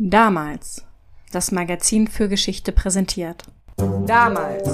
[0.00, 0.84] Damals.
[1.32, 3.42] Das Magazin für Geschichte präsentiert.
[4.06, 4.68] Damals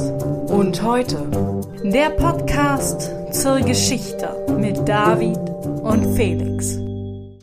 [0.51, 1.71] und heute.
[1.83, 5.39] Der Podcast zur Geschichte mit David
[5.83, 6.79] und Felix.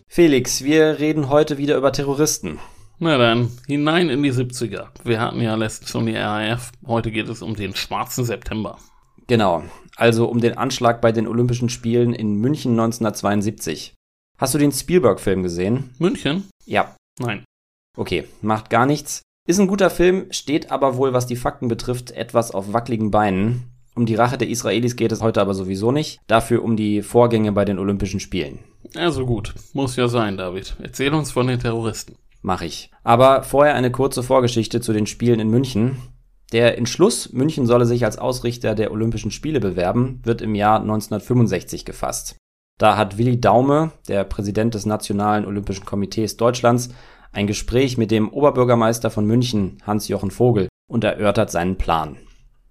[0.08, 2.60] Felix, wir reden heute wieder über Terroristen.
[3.00, 4.90] Na dann, hinein in die 70er.
[5.04, 6.72] Wir hatten ja letztens schon die RAF.
[6.86, 8.78] Heute geht es um den schwarzen September.
[9.26, 9.64] Genau,
[9.96, 13.96] also um den Anschlag bei den Olympischen Spielen in München 1972.
[14.38, 15.96] Hast du den Spielberg-Film gesehen?
[15.98, 16.48] München?
[16.68, 16.96] Ja.
[17.18, 17.44] Nein.
[17.98, 19.22] Okay, macht gar nichts.
[19.48, 23.64] Ist ein guter Film, steht aber wohl, was die Fakten betrifft, etwas auf wackeligen Beinen.
[23.96, 27.52] Um die Rache der Israelis geht es heute aber sowieso nicht, dafür um die Vorgänge
[27.52, 28.60] bei den Olympischen Spielen.
[28.96, 30.76] Also gut, muss ja sein, David.
[30.82, 32.16] Erzähl uns von den Terroristen.
[32.42, 32.90] Mach ich.
[33.04, 35.98] Aber vorher eine kurze Vorgeschichte zu den Spielen in München.
[36.52, 41.86] Der Entschluss, München solle sich als Ausrichter der Olympischen Spiele bewerben, wird im Jahr 1965
[41.86, 42.36] gefasst.
[42.78, 46.90] Da hat Willi Daume, der Präsident des Nationalen Olympischen Komitees Deutschlands,
[47.32, 52.18] ein Gespräch mit dem Oberbürgermeister von München, Hans-Jochen Vogel, und erörtert seinen Plan.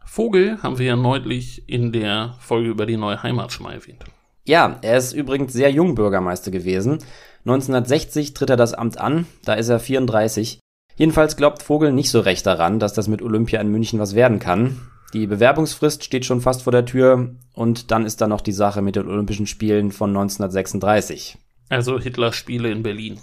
[0.04, 4.04] Vogel haben wir ja neulich in der Folge über die neue Heimat schon mal erwähnt.
[4.44, 6.98] Ja, er ist übrigens sehr jung Bürgermeister gewesen.
[7.46, 10.60] 1960 tritt er das Amt an, da ist er 34.
[10.96, 14.38] Jedenfalls glaubt Vogel nicht so recht daran, dass das mit Olympia in München was werden
[14.38, 14.80] kann.
[15.14, 18.82] Die Bewerbungsfrist steht schon fast vor der Tür und dann ist da noch die Sache
[18.82, 21.38] mit den Olympischen Spielen von 1936.
[21.68, 23.18] Also Hitlers Spiele in Berlin.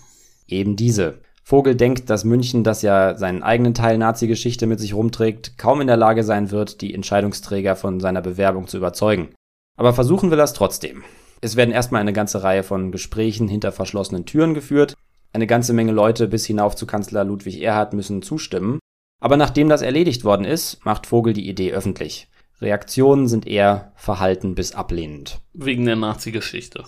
[0.48, 1.20] Eben diese.
[1.48, 5.88] Vogel denkt, dass München, das ja seinen eigenen Teil Nazi-Geschichte mit sich rumträgt, kaum in
[5.88, 9.30] der Lage sein wird, die Entscheidungsträger von seiner Bewerbung zu überzeugen.
[9.78, 11.06] Aber versuchen will er es trotzdem.
[11.40, 14.96] Es werden erstmal eine ganze Reihe von Gesprächen hinter verschlossenen Türen geführt.
[15.32, 18.80] Eine ganze Menge Leute bis hinauf zu Kanzler Ludwig Erhard müssen zustimmen.
[19.22, 22.28] Aber nachdem das erledigt worden ist, macht Vogel die Idee öffentlich.
[22.60, 25.40] Reaktionen sind eher verhalten bis ablehnend.
[25.54, 26.84] Wegen der Nazi-Geschichte.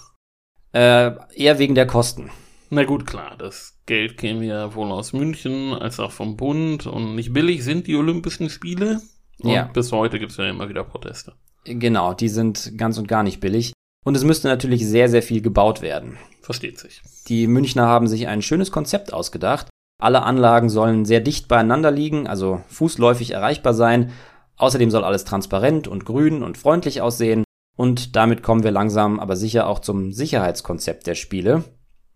[0.74, 2.30] Äh, eher wegen der Kosten.
[2.72, 7.16] Na gut, klar, das Geld käme ja wohl aus München als auch vom Bund und
[7.16, 9.02] nicht billig sind die Olympischen Spiele.
[9.42, 9.64] Und Ja.
[9.64, 11.34] bis heute gibt es ja immer wieder Proteste.
[11.66, 13.74] Genau, die sind ganz und gar nicht billig.
[14.06, 16.20] Und es müsste natürlich sehr, sehr viel gebaut werden.
[16.44, 17.02] Versteht sich.
[17.28, 19.68] Die Münchner haben sich ein schönes Konzept ausgedacht.
[20.00, 24.12] Alle Anlagen sollen sehr dicht beieinander liegen, also fußläufig erreichbar sein.
[24.58, 27.44] Außerdem soll alles transparent und grün und freundlich aussehen.
[27.76, 31.64] Und damit kommen wir langsam aber sicher auch zum Sicherheitskonzept der Spiele.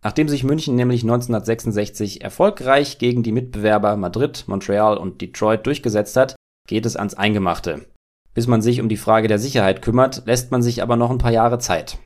[0.03, 6.36] Nachdem sich München nämlich 1966 erfolgreich gegen die Mitbewerber Madrid, Montreal und Detroit durchgesetzt hat,
[6.68, 7.86] geht es ans Eingemachte.
[8.34, 11.19] Bis man sich um die Frage der Sicherheit kümmert, lässt man sich aber noch ein
[11.19, 12.00] paar Jahre Zeit.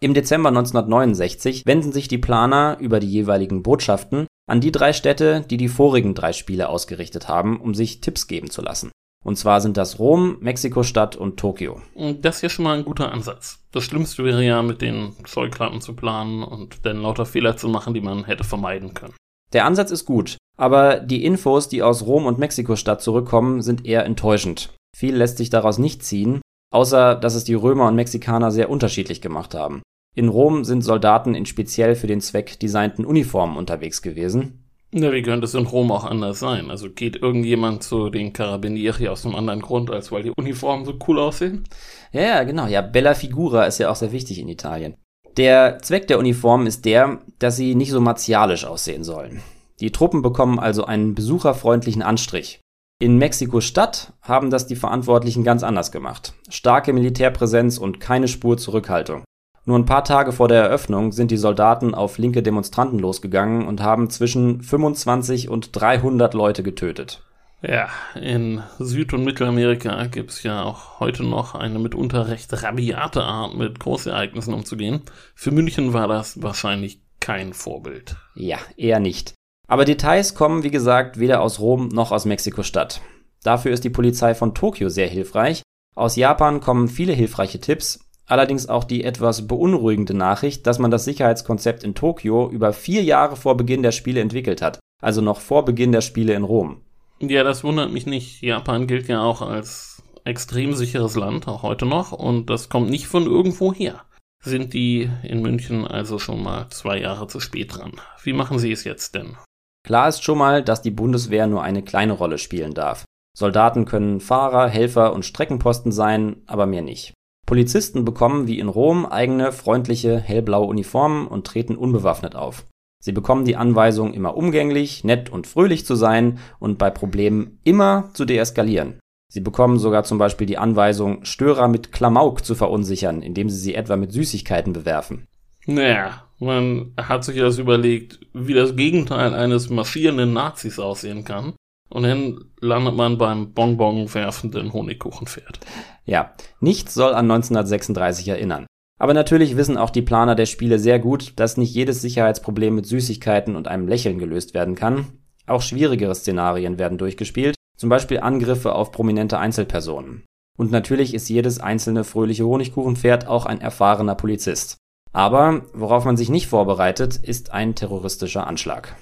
[0.00, 5.44] Im Dezember 1969 wenden sich die Planer über die jeweiligen Botschaften an die drei Städte,
[5.48, 8.90] die die vorigen drei Spiele ausgerichtet haben, um sich Tipps geben zu lassen.
[9.24, 11.82] Und zwar sind das Rom, Mexiko-Stadt und Tokio.
[11.94, 13.58] Und das ist ja schon mal ein guter Ansatz.
[13.70, 17.92] Das Schlimmste wäre ja, mit den Scheuklappen zu planen und dann lauter Fehler zu machen,
[17.92, 19.14] die man hätte vermeiden können.
[19.52, 24.04] Der Ansatz ist gut, aber die Infos, die aus Rom und Mexiko-Stadt zurückkommen, sind eher
[24.06, 24.72] enttäuschend.
[24.96, 26.40] Viel lässt sich daraus nicht ziehen,
[26.72, 29.82] außer dass es die Römer und Mexikaner sehr unterschiedlich gemacht haben.
[30.14, 34.59] In Rom sind Soldaten in speziell für den Zweck designten Uniformen unterwegs gewesen.
[34.92, 36.68] Ja, wie könnte es in Rom auch anders sein?
[36.68, 40.94] Also geht irgendjemand zu den Carabinieri aus einem anderen Grund, als weil die Uniformen so
[41.06, 41.64] cool aussehen?
[42.12, 42.66] Ja, ja, genau.
[42.66, 44.96] Ja, Bella Figura ist ja auch sehr wichtig in Italien.
[45.36, 49.42] Der Zweck der Uniformen ist der, dass sie nicht so martialisch aussehen sollen.
[49.78, 52.60] Die Truppen bekommen also einen besucherfreundlichen Anstrich.
[53.00, 56.34] In Mexiko-Stadt haben das die Verantwortlichen ganz anders gemacht.
[56.48, 59.24] Starke Militärpräsenz und keine Spur Zurückhaltung.
[59.70, 63.80] Nur ein paar Tage vor der Eröffnung sind die Soldaten auf linke Demonstranten losgegangen und
[63.80, 67.22] haben zwischen 25 und 300 Leute getötet.
[67.62, 67.88] Ja,
[68.20, 73.54] in Süd- und Mittelamerika gibt es ja auch heute noch eine mitunter recht rabiate Art,
[73.54, 75.02] mit Großereignissen umzugehen.
[75.36, 78.16] Für München war das wahrscheinlich kein Vorbild.
[78.34, 79.34] Ja, eher nicht.
[79.68, 83.02] Aber Details kommen, wie gesagt, weder aus Rom noch aus Mexiko-Stadt.
[83.44, 85.62] Dafür ist die Polizei von Tokio sehr hilfreich.
[85.94, 91.04] Aus Japan kommen viele hilfreiche Tipps, allerdings auch die etwas beunruhigende Nachricht, dass man das
[91.04, 95.64] Sicherheitskonzept in Tokio über vier Jahre vor Beginn der Spiele entwickelt hat, also noch vor
[95.64, 96.82] Beginn der Spiele in Rom.
[97.20, 98.40] Ja, das wundert mich nicht.
[98.42, 103.06] Japan gilt ja auch als extrem sicheres Land, auch heute noch, und das kommt nicht
[103.06, 104.04] von irgendwo her.
[104.42, 107.92] Sind die in München also schon mal zwei Jahre zu spät dran?
[108.22, 109.36] Wie machen sie es jetzt denn?
[109.84, 113.04] Klar ist schon mal, dass die Bundeswehr nur eine kleine Rolle spielen darf.
[113.36, 117.12] Soldaten können Fahrer, Helfer und Streckenposten sein, aber mehr nicht.
[117.50, 122.64] Polizisten bekommen wie in Rom eigene freundliche hellblaue Uniformen und treten unbewaffnet auf.
[123.02, 128.10] Sie bekommen die Anweisung, immer umgänglich, nett und fröhlich zu sein und bei Problemen immer
[128.14, 129.00] zu deeskalieren.
[129.32, 133.74] Sie bekommen sogar zum Beispiel die Anweisung, Störer mit Klamauk zu verunsichern, indem sie sie
[133.74, 135.26] etwa mit Süßigkeiten bewerfen.
[135.66, 141.54] Naja, Man hat sich das überlegt, wie das Gegenteil eines marschierenden Nazis aussehen kann.
[141.90, 145.60] Und dann landet man beim Bonbon werfenden Honigkuchenpferd.
[146.04, 148.66] Ja, nichts soll an 1936 erinnern.
[148.98, 152.86] Aber natürlich wissen auch die Planer der Spiele sehr gut, dass nicht jedes Sicherheitsproblem mit
[152.86, 155.06] Süßigkeiten und einem Lächeln gelöst werden kann.
[155.46, 160.24] Auch schwierigere Szenarien werden durchgespielt, zum Beispiel Angriffe auf prominente Einzelpersonen.
[160.56, 164.76] Und natürlich ist jedes einzelne fröhliche Honigkuchenpferd auch ein erfahrener Polizist.
[165.12, 168.94] Aber worauf man sich nicht vorbereitet, ist ein terroristischer Anschlag.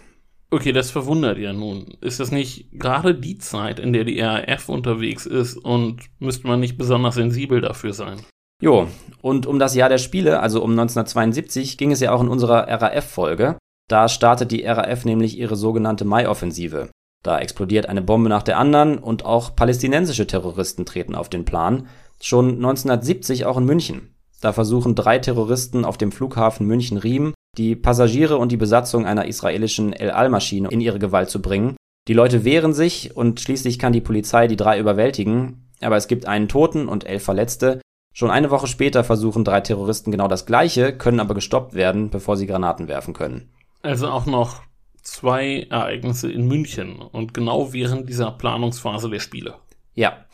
[0.50, 1.98] Okay, das verwundert ja nun.
[2.00, 6.60] Ist das nicht gerade die Zeit, in der die RAF unterwegs ist und müsste man
[6.60, 8.20] nicht besonders sensibel dafür sein?
[8.62, 8.88] Jo,
[9.20, 12.66] und um das Jahr der Spiele, also um 1972, ging es ja auch in unserer
[12.66, 13.58] RAF-Folge.
[13.88, 16.90] Da startet die RAF nämlich ihre sogenannte Mai-Offensive.
[17.22, 21.88] Da explodiert eine Bombe nach der anderen und auch palästinensische Terroristen treten auf den Plan.
[22.20, 24.14] Schon 1970 auch in München.
[24.40, 29.92] Da versuchen drei Terroristen auf dem Flughafen München-Riem die Passagiere und die Besatzung einer israelischen
[29.92, 31.76] El Al-Maschine in ihre Gewalt zu bringen.
[32.06, 36.26] Die Leute wehren sich und schließlich kann die Polizei die drei überwältigen, aber es gibt
[36.26, 37.80] einen Toten und elf Verletzte.
[38.14, 42.36] Schon eine Woche später versuchen drei Terroristen genau das gleiche, können aber gestoppt werden, bevor
[42.36, 43.50] sie Granaten werfen können.
[43.82, 44.62] Also auch noch
[45.02, 49.56] zwei Ereignisse in München und genau während dieser Planungsphase der Spiele.
[49.94, 50.24] Ja,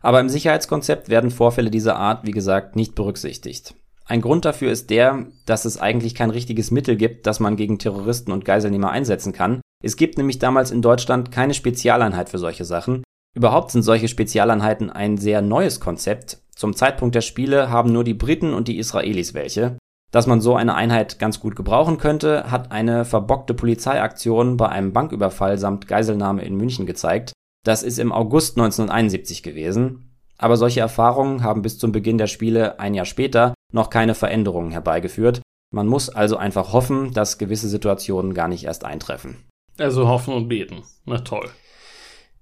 [0.00, 3.74] aber im Sicherheitskonzept werden Vorfälle dieser Art, wie gesagt, nicht berücksichtigt.
[4.04, 7.78] Ein Grund dafür ist der, dass es eigentlich kein richtiges Mittel gibt, das man gegen
[7.78, 9.60] Terroristen und Geiselnehmer einsetzen kann.
[9.82, 13.02] Es gibt nämlich damals in Deutschland keine Spezialeinheit für solche Sachen.
[13.34, 16.38] Überhaupt sind solche Spezialeinheiten ein sehr neues Konzept.
[16.54, 19.78] Zum Zeitpunkt der Spiele haben nur die Briten und die Israelis welche.
[20.10, 24.92] Dass man so eine Einheit ganz gut gebrauchen könnte, hat eine verbockte Polizeiaktion bei einem
[24.92, 27.32] Banküberfall samt Geiselnahme in München gezeigt.
[27.64, 30.10] Das ist im August 1971 gewesen.
[30.36, 34.70] Aber solche Erfahrungen haben bis zum Beginn der Spiele ein Jahr später noch keine Veränderungen
[34.70, 35.42] herbeigeführt.
[35.72, 39.36] Man muss also einfach hoffen, dass gewisse Situationen gar nicht erst eintreffen.
[39.78, 40.82] Also hoffen und beten.
[41.06, 41.48] Na toll.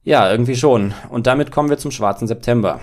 [0.02, 0.94] Ja, irgendwie schon.
[1.10, 2.80] Und damit kommen wir zum schwarzen September.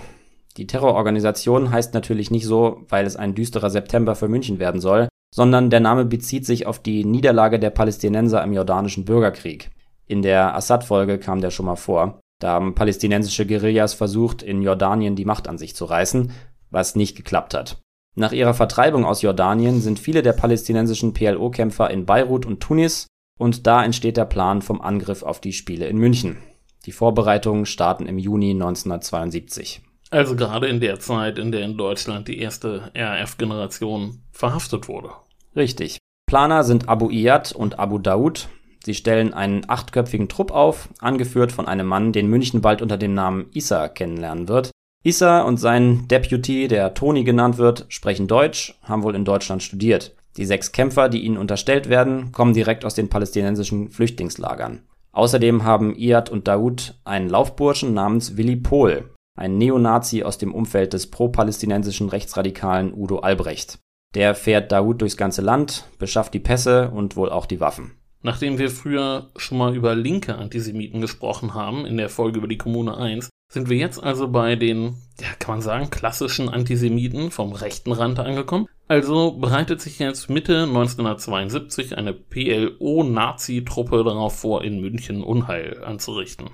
[0.56, 5.08] Die Terrororganisation heißt natürlich nicht so, weil es ein düsterer September für München werden soll,
[5.34, 9.70] sondern der Name bezieht sich auf die Niederlage der Palästinenser im jordanischen Bürgerkrieg.
[10.06, 12.20] In der Assad-Folge kam der schon mal vor.
[12.40, 16.32] Da haben palästinensische Guerillas versucht, in Jordanien die Macht an sich zu reißen,
[16.70, 17.78] was nicht geklappt hat.
[18.18, 23.06] Nach ihrer Vertreibung aus Jordanien sind viele der palästinensischen PLO-Kämpfer in Beirut und Tunis
[23.38, 26.38] und da entsteht der Plan vom Angriff auf die Spiele in München.
[26.84, 29.82] Die Vorbereitungen starten im Juni 1972.
[30.10, 35.10] Also gerade in der Zeit, in der in Deutschland die erste RAF-Generation verhaftet wurde.
[35.54, 35.98] Richtig.
[36.26, 38.48] Planer sind Abu Iyad und Abu Daud,
[38.84, 43.12] Sie stellen einen achtköpfigen Trupp auf, angeführt von einem Mann, den München bald unter dem
[43.12, 44.70] Namen Issa kennenlernen wird.
[45.04, 50.14] Issa und sein Deputy, der Toni genannt wird, sprechen Deutsch, haben wohl in Deutschland studiert.
[50.36, 54.82] Die sechs Kämpfer, die ihnen unterstellt werden, kommen direkt aus den palästinensischen Flüchtlingslagern.
[55.12, 60.92] Außerdem haben Iyad und Daoud einen Laufburschen namens Willi Pohl, ein Neonazi aus dem Umfeld
[60.92, 63.78] des pro-palästinensischen Rechtsradikalen Udo Albrecht.
[64.14, 67.92] Der fährt Daoud durchs ganze Land, beschafft die Pässe und wohl auch die Waffen.
[68.22, 72.58] Nachdem wir früher schon mal über linke Antisemiten gesprochen haben, in der Folge über die
[72.58, 77.52] Kommune 1, sind wir jetzt also bei den, ja, kann man sagen, klassischen Antisemiten vom
[77.52, 78.66] rechten Rand angekommen.
[78.88, 86.50] Also bereitet sich jetzt Mitte 1972 eine PLO-Nazi-Truppe darauf vor, in München Unheil anzurichten.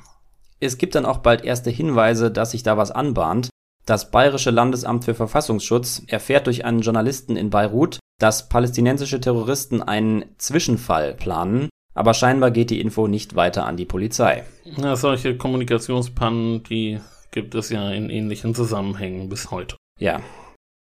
[0.61, 3.51] Es gibt dann auch bald erste Hinweise, dass sich da was anbahnt.
[3.87, 10.25] Das Bayerische Landesamt für Verfassungsschutz erfährt durch einen Journalisten in Beirut, dass palästinensische Terroristen einen
[10.39, 14.45] Zwischenfall planen, aber scheinbar geht die Info nicht weiter an die Polizei.
[14.65, 19.77] Ja, solche Kommunikationspannen, die gibt es ja in ähnlichen Zusammenhängen bis heute.
[19.99, 20.21] Ja.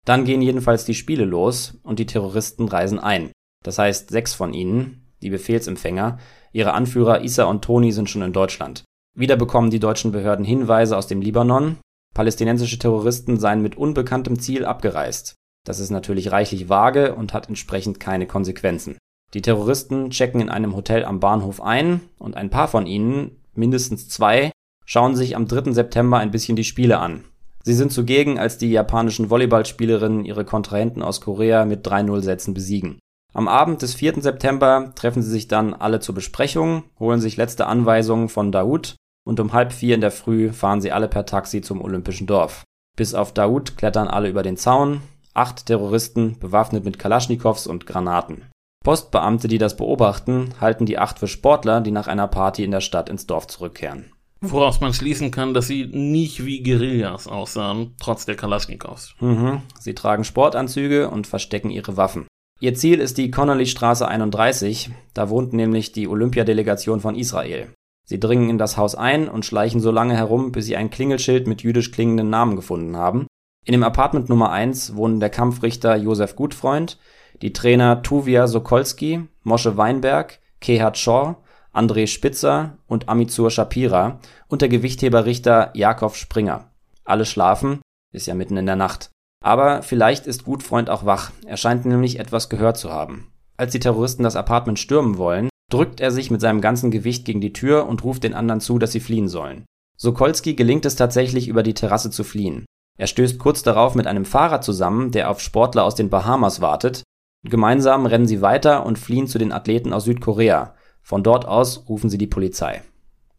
[0.05, 3.31] Dann gehen jedenfalls die Spiele los und die Terroristen reisen ein.
[3.63, 6.19] Das heißt, sechs von ihnen, die Befehlsempfänger,
[6.53, 8.85] ihre Anführer Issa und Toni sind schon in Deutschland.
[9.15, 11.79] Wieder bekommen die deutschen Behörden Hinweise aus dem Libanon.
[12.15, 15.35] Palästinensische Terroristen seien mit unbekanntem Ziel abgereist.
[15.65, 18.99] Das ist natürlich reichlich vage und hat entsprechend keine Konsequenzen.
[19.35, 24.09] Die Terroristen checken in einem Hotel am Bahnhof ein und ein paar von ihnen, mindestens
[24.09, 24.53] zwei,
[24.85, 25.73] schauen sich am 3.
[25.73, 27.25] September ein bisschen die Spiele an.
[27.65, 32.99] Sie sind zugegen, als die japanischen Volleyballspielerinnen ihre Kontrahenten aus Korea mit 3-0 Sätzen besiegen.
[33.33, 34.21] Am Abend des 4.
[34.21, 39.41] September treffen sie sich dann alle zur Besprechung, holen sich letzte Anweisungen von Daoud und
[39.41, 42.65] um halb vier in der Früh fahren sie alle per Taxi zum Olympischen Dorf.
[42.97, 45.01] Bis auf Daoud klettern alle über den Zaun,
[45.33, 48.43] acht Terroristen bewaffnet mit Kalaschnikows und Granaten.
[48.83, 52.81] Postbeamte, die das beobachten, halten die acht für Sportler, die nach einer Party in der
[52.81, 54.13] Stadt ins Dorf zurückkehren.
[54.41, 59.15] Woraus man schließen kann, dass sie nicht wie Guerillas aussahen, trotz der Kalaschnikows.
[59.21, 59.63] Mhm.
[59.79, 62.27] Sie tragen Sportanzüge und verstecken ihre Waffen.
[62.59, 67.73] Ihr Ziel ist die Connolly-Straße 31, da wohnt nämlich die Olympiadelegation von Israel.
[68.05, 71.47] Sie dringen in das Haus ein und schleichen so lange herum, bis sie ein Klingelschild
[71.47, 73.27] mit jüdisch klingenden Namen gefunden haben.
[73.65, 76.99] In dem Apartment Nummer 1 wohnen der Kampfrichter Josef Gutfreund,
[77.43, 81.43] die Trainer Tuvia Sokolski, Mosche Weinberg, Kehat Schor,
[81.75, 86.71] André Spitzer und Amitsur Shapira und der Gewichtheberrichter Jakob Springer.
[87.05, 87.81] Alle schlafen,
[88.13, 89.11] ist ja mitten in der Nacht.
[89.43, 93.33] Aber vielleicht ist Gutfreund auch wach, er scheint nämlich etwas gehört zu haben.
[93.57, 97.41] Als die Terroristen das Apartment stürmen wollen, drückt er sich mit seinem ganzen Gewicht gegen
[97.41, 99.65] die Tür und ruft den anderen zu, dass sie fliehen sollen.
[99.97, 102.67] Sokolski gelingt es tatsächlich, über die Terrasse zu fliehen.
[102.99, 107.03] Er stößt kurz darauf mit einem Fahrer zusammen, der auf Sportler aus den Bahamas wartet.
[107.45, 110.75] Gemeinsam rennen sie weiter und fliehen zu den Athleten aus Südkorea.
[111.03, 112.83] Von dort aus rufen sie die Polizei.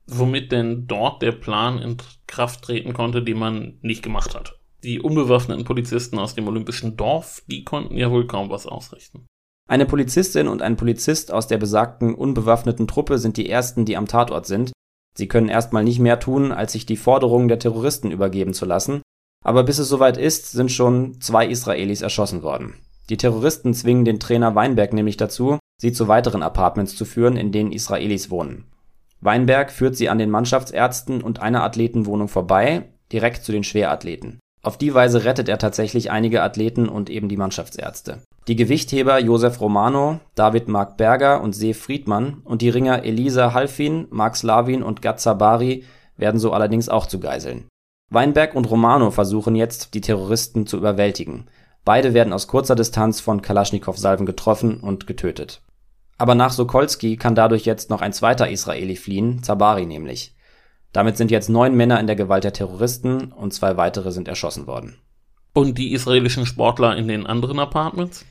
[0.07, 4.59] Womit denn dort der Plan in Kraft treten konnte, den man nicht gemacht hat.
[4.83, 9.25] Die unbewaffneten Polizisten aus dem olympischen Dorf, die konnten ja wohl kaum was ausrichten.
[9.69, 14.07] Eine Polizistin und ein Polizist aus der besagten unbewaffneten Truppe sind die ersten, die am
[14.07, 14.73] Tatort sind.
[15.15, 19.01] Sie können erstmal nicht mehr tun, als sich die Forderungen der Terroristen übergeben zu lassen.
[19.45, 22.75] Aber bis es soweit ist, sind schon zwei Israelis erschossen worden.
[23.09, 27.51] Die Terroristen zwingen den Trainer Weinberg nämlich dazu, sie zu weiteren Apartments zu führen, in
[27.51, 28.65] denen Israelis wohnen.
[29.19, 34.39] Weinberg führt sie an den Mannschaftsärzten und einer Athletenwohnung vorbei, direkt zu den Schwerathleten.
[34.61, 38.21] Auf die Weise rettet er tatsächlich einige Athleten und eben die Mannschaftsärzte.
[38.47, 44.07] Die Gewichtheber Josef Romano, David Mark Berger und Sef Friedmann und die Ringer Elisa Halfin,
[44.09, 45.83] Mark Slavin und Gad Zabari
[46.17, 47.65] werden so allerdings auch zu Geiseln.
[48.09, 51.47] Weinberg und Romano versuchen jetzt, die Terroristen zu überwältigen.
[51.85, 55.61] Beide werden aus kurzer Distanz von Kalaschnikow-Salven getroffen und getötet.
[56.17, 60.35] Aber nach Sokolski kann dadurch jetzt noch ein zweiter Israeli fliehen, Zabari nämlich.
[60.93, 64.67] Damit sind jetzt neun Männer in der Gewalt der Terroristen und zwei weitere sind erschossen
[64.67, 64.97] worden.
[65.53, 68.25] Und die israelischen Sportler in den anderen Apartments?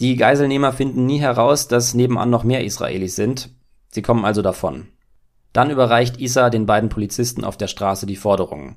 [0.00, 3.50] Die Geiselnehmer finden nie heraus, dass nebenan noch mehr Israelis sind.
[3.88, 4.88] Sie kommen also davon.
[5.52, 8.76] Dann überreicht Isa den beiden Polizisten auf der Straße die Forderungen.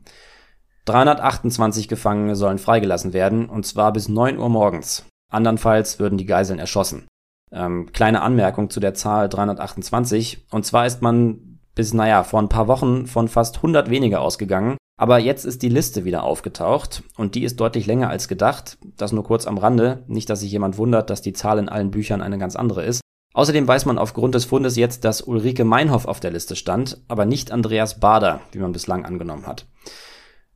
[0.86, 5.06] 328 Gefangene sollen freigelassen werden, und zwar bis 9 Uhr morgens.
[5.32, 7.08] Andernfalls würden die Geiseln erschossen.
[7.52, 10.46] Ähm, kleine Anmerkung zu der Zahl 328.
[10.52, 14.78] Und zwar ist man bis, naja, vor ein paar Wochen von fast 100 weniger ausgegangen.
[14.98, 18.78] Aber jetzt ist die Liste wieder aufgetaucht und die ist deutlich länger als gedacht.
[18.96, 20.04] Das nur kurz am Rande.
[20.08, 23.02] Nicht, dass sich jemand wundert, dass die Zahl in allen Büchern eine ganz andere ist.
[23.34, 27.26] Außerdem weiß man aufgrund des Fundes jetzt, dass Ulrike Meinhoff auf der Liste stand, aber
[27.26, 29.66] nicht Andreas Bader, wie man bislang angenommen hat.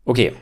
[0.09, 0.33] Okay.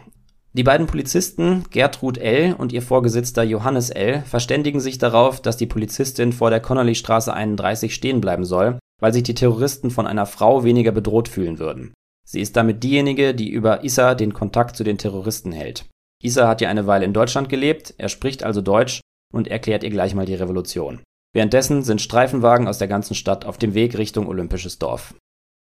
[0.54, 2.54] Die beiden Polizisten, Gertrud L.
[2.58, 7.94] und ihr Vorgesetzter Johannes L., verständigen sich darauf, dass die Polizistin vor der Connolly-Straße 31
[7.94, 11.94] stehen bleiben soll, weil sich die Terroristen von einer Frau weniger bedroht fühlen würden.
[12.26, 15.86] Sie ist damit diejenige, die über Issa den Kontakt zu den Terroristen hält.
[16.24, 19.02] Issa hat ja eine Weile in Deutschland gelebt, er spricht also Deutsch
[19.34, 21.02] und erklärt ihr gleich mal die Revolution.
[21.36, 25.14] Währenddessen sind Streifenwagen aus der ganzen Stadt auf dem Weg Richtung Olympisches Dorf.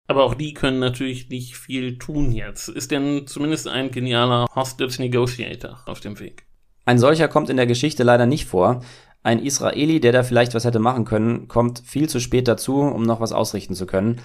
[0.06, 2.68] Aber auch die können natürlich nicht viel tun jetzt.
[2.68, 6.46] Ist denn zumindest ein genialer Hostage Negotiator auf dem Weg?
[6.84, 8.82] Ein solcher kommt in der Geschichte leider nicht vor.
[9.22, 13.02] Ein Israeli, der da vielleicht was hätte machen können, kommt viel zu spät dazu, um
[13.02, 14.20] noch was ausrichten zu können.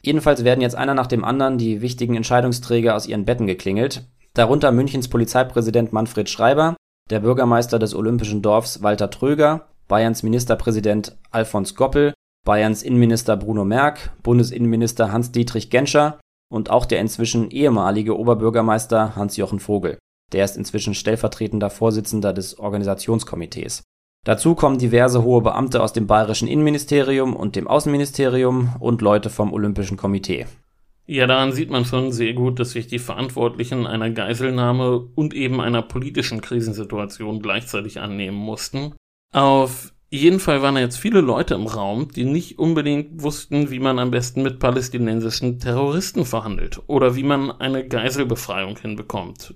[0.00, 4.04] Jedenfalls werden jetzt einer nach dem anderen die wichtigen Entscheidungsträger aus ihren Betten geklingelt.
[4.34, 6.76] Darunter Münchens Polizeipräsident Manfred Schreiber,
[7.10, 12.14] der Bürgermeister des Olympischen Dorfs Walter Tröger, Bayerns Ministerpräsident Alfons Goppel
[12.48, 16.18] Bayerns Innenminister Bruno Merk, Bundesinnenminister Hans-Dietrich Genscher
[16.50, 19.98] und auch der inzwischen ehemalige Oberbürgermeister Hans-Jochen Vogel.
[20.32, 23.82] Der ist inzwischen stellvertretender Vorsitzender des Organisationskomitees.
[24.24, 29.52] Dazu kommen diverse hohe Beamte aus dem bayerischen Innenministerium und dem Außenministerium und Leute vom
[29.52, 30.46] Olympischen Komitee.
[31.04, 35.60] Ja, daran sieht man schon sehr gut, dass sich die Verantwortlichen einer Geiselnahme und eben
[35.60, 38.94] einer politischen Krisensituation gleichzeitig annehmen mussten.
[39.34, 43.78] Auf jeden Fall waren da jetzt viele Leute im Raum, die nicht unbedingt wussten, wie
[43.78, 49.54] man am besten mit palästinensischen Terroristen verhandelt oder wie man eine Geiselbefreiung hinbekommt.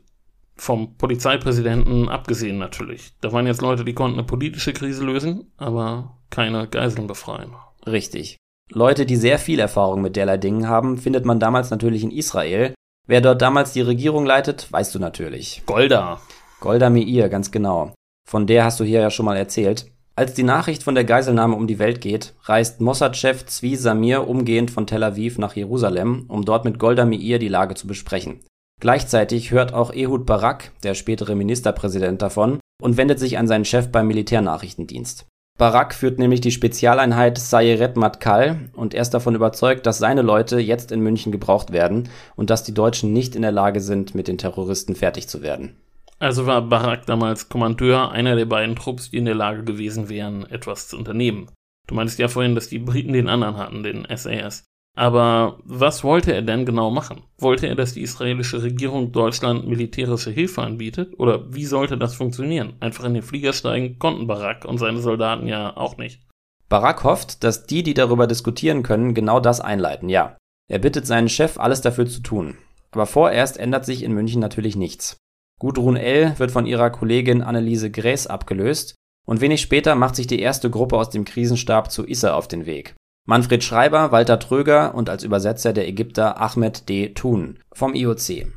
[0.56, 3.14] Vom Polizeipräsidenten abgesehen natürlich.
[3.22, 7.52] Da waren jetzt Leute, die konnten eine politische Krise lösen, aber keine Geiseln befreien.
[7.86, 8.36] Richtig.
[8.70, 12.74] Leute, die sehr viel Erfahrung mit derlei Dingen haben, findet man damals natürlich in Israel.
[13.06, 15.62] Wer dort damals die Regierung leitet, weißt du natürlich.
[15.66, 16.20] Golda.
[16.60, 17.94] Golda Meir, ganz genau.
[18.28, 19.90] Von der hast du hier ja schon mal erzählt.
[20.22, 24.70] Als die Nachricht von der Geiselnahme um die Welt geht, reist Mossad-Chef Zvi Samir umgehend
[24.70, 28.38] von Tel Aviv nach Jerusalem, um dort mit Golda Meir die Lage zu besprechen.
[28.80, 33.88] Gleichzeitig hört auch Ehud Barak, der spätere Ministerpräsident, davon und wendet sich an seinen Chef
[33.88, 35.26] beim Militärnachrichtendienst.
[35.58, 40.60] Barak führt nämlich die Spezialeinheit Sayeret Matkal und er ist davon überzeugt, dass seine Leute
[40.60, 44.28] jetzt in München gebraucht werden und dass die Deutschen nicht in der Lage sind, mit
[44.28, 45.74] den Terroristen fertig zu werden.
[46.22, 50.48] Also war Barak damals Kommandeur einer der beiden Trupps, die in der Lage gewesen wären,
[50.48, 51.50] etwas zu unternehmen.
[51.88, 54.62] Du meinst ja vorhin, dass die Briten den anderen hatten, den SAS.
[54.96, 57.22] Aber was wollte er denn genau machen?
[57.38, 61.18] Wollte er, dass die israelische Regierung Deutschland militärische Hilfe anbietet?
[61.18, 62.74] Oder wie sollte das funktionieren?
[62.78, 66.20] Einfach in den Flieger steigen konnten Barak und seine Soldaten ja auch nicht.
[66.68, 70.36] Barak hofft, dass die, die darüber diskutieren können, genau das einleiten, ja.
[70.70, 72.58] Er bittet seinen Chef, alles dafür zu tun.
[72.92, 75.16] Aber vorerst ändert sich in München natürlich nichts.
[75.62, 76.36] Gudrun L.
[76.40, 80.96] wird von ihrer Kollegin Anneliese Gräß abgelöst und wenig später macht sich die erste Gruppe
[80.96, 82.96] aus dem Krisenstab zu Issa auf den Weg.
[83.28, 87.10] Manfred Schreiber, Walter Tröger und als Übersetzer der Ägypter Ahmed D.
[87.10, 88.48] Thun vom IOC.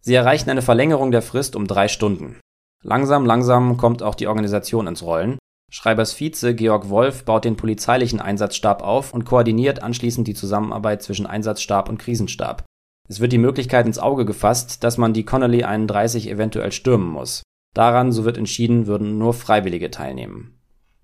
[0.00, 2.40] Sie erreichen eine Verlängerung der Frist um drei Stunden.
[2.82, 5.38] Langsam, langsam kommt auch die Organisation ins Rollen.
[5.70, 11.28] Schreibers Vize Georg Wolf baut den polizeilichen Einsatzstab auf und koordiniert anschließend die Zusammenarbeit zwischen
[11.28, 12.64] Einsatzstab und Krisenstab.
[13.12, 17.42] Es wird die Möglichkeit ins Auge gefasst, dass man die Connolly 31 eventuell stürmen muss.
[17.74, 20.58] Daran, so wird entschieden, würden nur Freiwillige teilnehmen.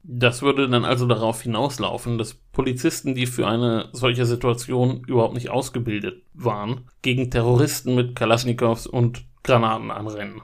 [0.04, 5.50] Das würde dann also darauf hinauslaufen, dass Polizisten, die für eine solche Situation überhaupt nicht
[5.50, 10.40] ausgebildet waren, gegen Terroristen mit Kalaschnikows und Granaten anrennen.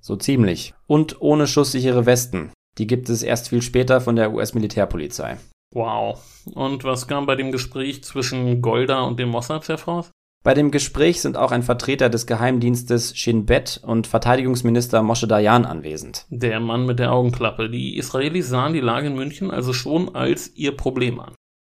[0.00, 0.74] So ziemlich.
[0.86, 2.52] Und ohne schusssichere Westen.
[2.76, 5.38] Die gibt es erst viel später von der US-Militärpolizei.
[5.72, 6.22] Wow.
[6.52, 10.10] Und was kam bei dem Gespräch zwischen Golda und dem Mossad-Chef raus?
[10.44, 15.66] Bei dem Gespräch sind auch ein Vertreter des Geheimdienstes Shin Bet und Verteidigungsminister Moshe Dayan
[15.66, 16.26] anwesend.
[16.30, 17.68] Der Mann mit der Augenklappe.
[17.68, 21.34] Die Israelis sahen die Lage in München also schon als ihr Problem an.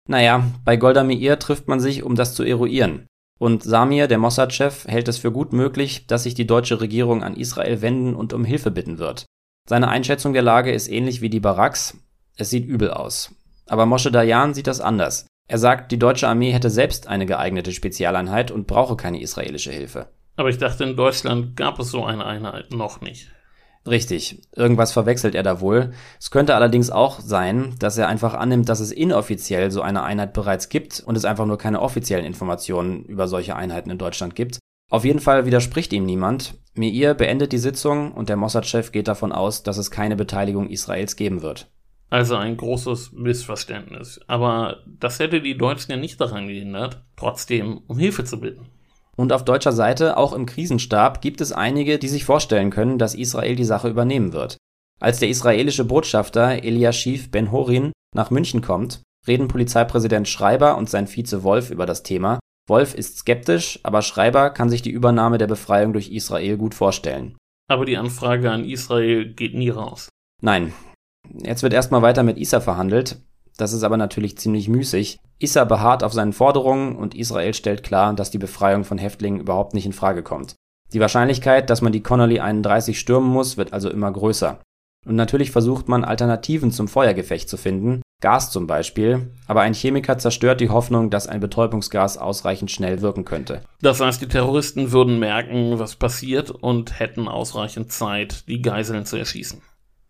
[0.07, 3.07] Naja, bei Golda Meir trifft man sich, um das zu eruieren.
[3.39, 7.37] Und Samir, der Mossad-Chef, hält es für gut möglich, dass sich die deutsche Regierung an
[7.37, 9.25] Israel wenden und um Hilfe bitten wird.
[9.67, 11.97] Seine Einschätzung der Lage ist ähnlich wie die Baraks.
[12.35, 13.33] Es sieht übel aus.
[13.67, 15.27] Aber Moshe Dayan sieht das anders.
[15.49, 20.09] Er sagt, die deutsche Armee hätte selbst eine geeignete Spezialeinheit und brauche keine israelische Hilfe.
[20.35, 23.31] Aber ich dachte, in Deutschland gab es so eine Einheit noch nicht.
[23.87, 25.93] Richtig, irgendwas verwechselt er da wohl.
[26.19, 30.33] Es könnte allerdings auch sein, dass er einfach annimmt, dass es inoffiziell so eine Einheit
[30.33, 34.59] bereits gibt und es einfach nur keine offiziellen Informationen über solche Einheiten in Deutschland gibt.
[34.91, 36.59] Auf jeden Fall widerspricht ihm niemand.
[36.75, 41.15] Meir beendet die Sitzung und der Mossad-Chef geht davon aus, dass es keine Beteiligung Israels
[41.15, 41.71] geben wird.
[42.09, 44.19] Also ein großes Missverständnis.
[44.27, 48.67] Aber das hätte die Deutschen ja nicht daran gehindert, trotzdem um Hilfe zu bitten.
[49.15, 53.15] Und auf deutscher Seite, auch im Krisenstab, gibt es einige, die sich vorstellen können, dass
[53.15, 54.57] Israel die Sache übernehmen wird.
[54.99, 61.43] Als der israelische Botschafter Eliashiv Ben-Horin nach München kommt, reden Polizeipräsident Schreiber und sein Vize
[61.43, 62.39] Wolf über das Thema.
[62.67, 67.37] Wolf ist skeptisch, aber Schreiber kann sich die Übernahme der Befreiung durch Israel gut vorstellen.
[67.69, 70.09] Aber die Anfrage an Israel geht nie raus.
[70.41, 70.73] Nein,
[71.33, 73.17] Jetzt wird erstmal weiter mit Issa verhandelt.
[73.57, 75.19] Das ist aber natürlich ziemlich müßig.
[75.39, 79.73] Issa beharrt auf seinen Forderungen und Israel stellt klar, dass die Befreiung von Häftlingen überhaupt
[79.73, 80.55] nicht in Frage kommt.
[80.93, 84.59] Die Wahrscheinlichkeit, dass man die Connolly 31 stürmen muss, wird also immer größer.
[85.05, 90.17] Und natürlich versucht man Alternativen zum Feuergefecht zu finden, Gas zum Beispiel, aber ein Chemiker
[90.17, 93.61] zerstört die Hoffnung, dass ein Betäubungsgas ausreichend schnell wirken könnte.
[93.81, 99.15] Das heißt, die Terroristen würden merken, was passiert und hätten ausreichend Zeit, die Geiseln zu
[99.15, 99.61] erschießen.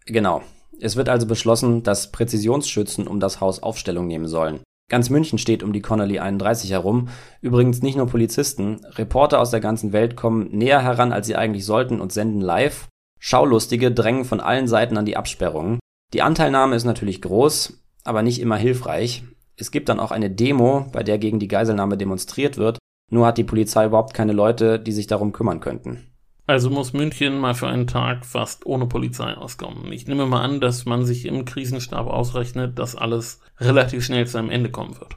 [0.07, 0.41] Genau.
[0.81, 4.61] Es wird also beschlossen, dass Präzisionsschützen um das Haus Aufstellung nehmen sollen.
[4.89, 7.09] Ganz München steht um die Connolly 31 herum.
[7.41, 8.81] Übrigens nicht nur Polizisten.
[8.95, 12.87] Reporter aus der ganzen Welt kommen näher heran, als sie eigentlich sollten und senden live.
[13.19, 15.79] Schaulustige drängen von allen Seiten an die Absperrungen.
[16.13, 19.23] Die Anteilnahme ist natürlich groß, aber nicht immer hilfreich.
[19.57, 22.79] Es gibt dann auch eine Demo, bei der gegen die Geiselnahme demonstriert wird.
[23.11, 26.08] Nur hat die Polizei überhaupt keine Leute, die sich darum kümmern könnten.
[26.49, 29.91] Also muss München mal für einen Tag fast ohne Polizei auskommen.
[29.91, 34.39] Ich nehme mal an, dass man sich im Krisenstab ausrechnet, dass alles relativ schnell zu
[34.39, 35.15] einem Ende kommen wird.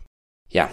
[0.51, 0.69] Ja,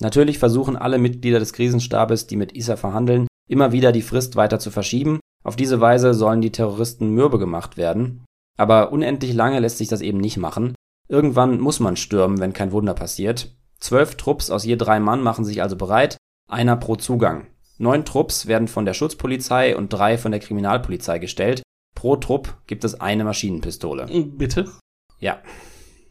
[0.00, 4.58] natürlich versuchen alle Mitglieder des Krisenstabes, die mit ISA verhandeln, immer wieder die Frist weiter
[4.58, 5.18] zu verschieben.
[5.44, 8.22] Auf diese Weise sollen die Terroristen mürbe gemacht werden.
[8.58, 10.74] Aber unendlich lange lässt sich das eben nicht machen.
[11.08, 13.56] Irgendwann muss man stürmen, wenn kein Wunder passiert.
[13.80, 16.18] Zwölf Trupps aus je drei Mann machen sich also bereit,
[16.50, 17.46] einer pro Zugang.
[17.82, 21.64] Neun Trupps werden von der Schutzpolizei und drei von der Kriminalpolizei gestellt.
[21.96, 24.06] Pro Trupp gibt es eine Maschinenpistole.
[24.36, 24.70] Bitte?
[25.18, 25.42] Ja.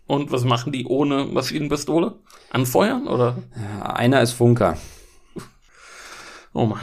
[0.05, 2.19] Und was machen die ohne Maschinenpistole?
[2.49, 3.37] Anfeuern oder?
[3.81, 4.77] Einer ist Funker.
[6.53, 6.81] Oh Mann.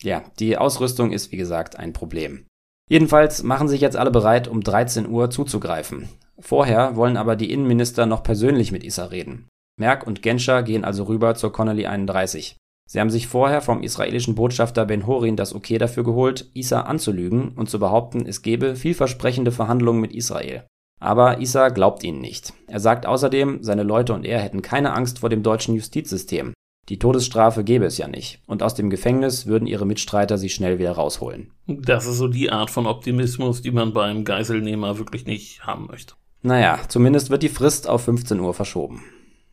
[0.00, 2.46] Ja, die Ausrüstung ist wie gesagt ein Problem.
[2.88, 6.08] Jedenfalls machen sich jetzt alle bereit, um 13 Uhr zuzugreifen.
[6.38, 9.48] Vorher wollen aber die Innenminister noch persönlich mit Issa reden.
[9.78, 12.56] Merck und Genscher gehen also rüber zur Connolly 31.
[12.90, 17.68] Sie haben sich vorher vom israelischen Botschafter Ben-Horin das Okay dafür geholt, Issa anzulügen und
[17.68, 20.64] zu behaupten, es gebe vielversprechende Verhandlungen mit Israel.
[20.98, 22.54] Aber Issa glaubt ihnen nicht.
[22.66, 26.54] Er sagt außerdem, seine Leute und er hätten keine Angst vor dem deutschen Justizsystem.
[26.88, 30.78] Die Todesstrafe gäbe es ja nicht, und aus dem Gefängnis würden ihre Mitstreiter sie schnell
[30.78, 31.52] wieder rausholen.
[31.66, 36.14] Das ist so die Art von Optimismus, die man beim Geiselnehmer wirklich nicht haben möchte.
[36.40, 39.02] Naja, zumindest wird die Frist auf 15 Uhr verschoben.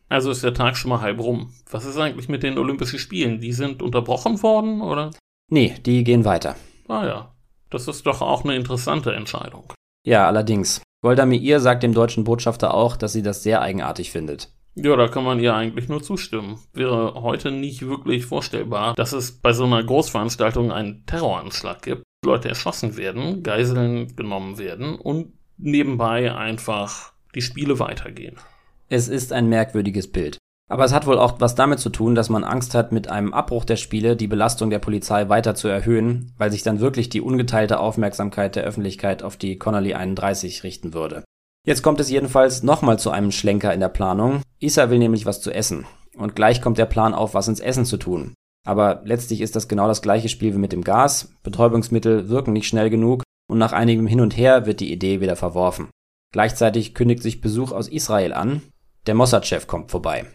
[0.08, 1.52] Also ist der Tag schon mal halb rum.
[1.70, 3.40] Was ist eigentlich mit den Olympischen Spielen?
[3.40, 5.10] Die sind unterbrochen worden, oder?
[5.50, 6.56] Nee, die gehen weiter.
[6.88, 7.34] Ah ja,
[7.70, 9.72] das ist doch auch eine interessante Entscheidung.
[10.04, 10.80] Ja, allerdings.
[11.02, 14.50] Golda Meir sagt dem deutschen Botschafter auch, dass sie das sehr eigenartig findet.
[14.74, 16.58] Ja, da kann man ihr eigentlich nur zustimmen.
[16.72, 22.48] Wäre heute nicht wirklich vorstellbar, dass es bei so einer Großveranstaltung einen Terroranschlag gibt, Leute
[22.48, 28.36] erschossen werden, Geiseln genommen werden und nebenbei einfach die Spiele weitergehen.
[28.88, 30.38] Es ist ein merkwürdiges Bild.
[30.68, 33.34] Aber es hat wohl auch was damit zu tun, dass man Angst hat, mit einem
[33.34, 37.20] Abbruch der Spiele die Belastung der Polizei weiter zu erhöhen, weil sich dann wirklich die
[37.20, 41.24] ungeteilte Aufmerksamkeit der Öffentlichkeit auf die Connolly 31 richten würde.
[41.64, 44.42] Jetzt kommt es jedenfalls nochmal zu einem Schlenker in der Planung.
[44.60, 45.84] Isa will nämlich was zu essen.
[46.16, 48.34] Und gleich kommt der Plan auf, was ins Essen zu tun.
[48.64, 51.32] Aber letztlich ist das genau das gleiche Spiel wie mit dem Gas.
[51.42, 55.36] Betäubungsmittel wirken nicht schnell genug und nach einigem Hin und Her wird die Idee wieder
[55.36, 55.88] verworfen.
[56.32, 58.62] Gleichzeitig kündigt sich Besuch aus Israel an.
[59.06, 60.26] Der Mossad-Chef kommt vorbei.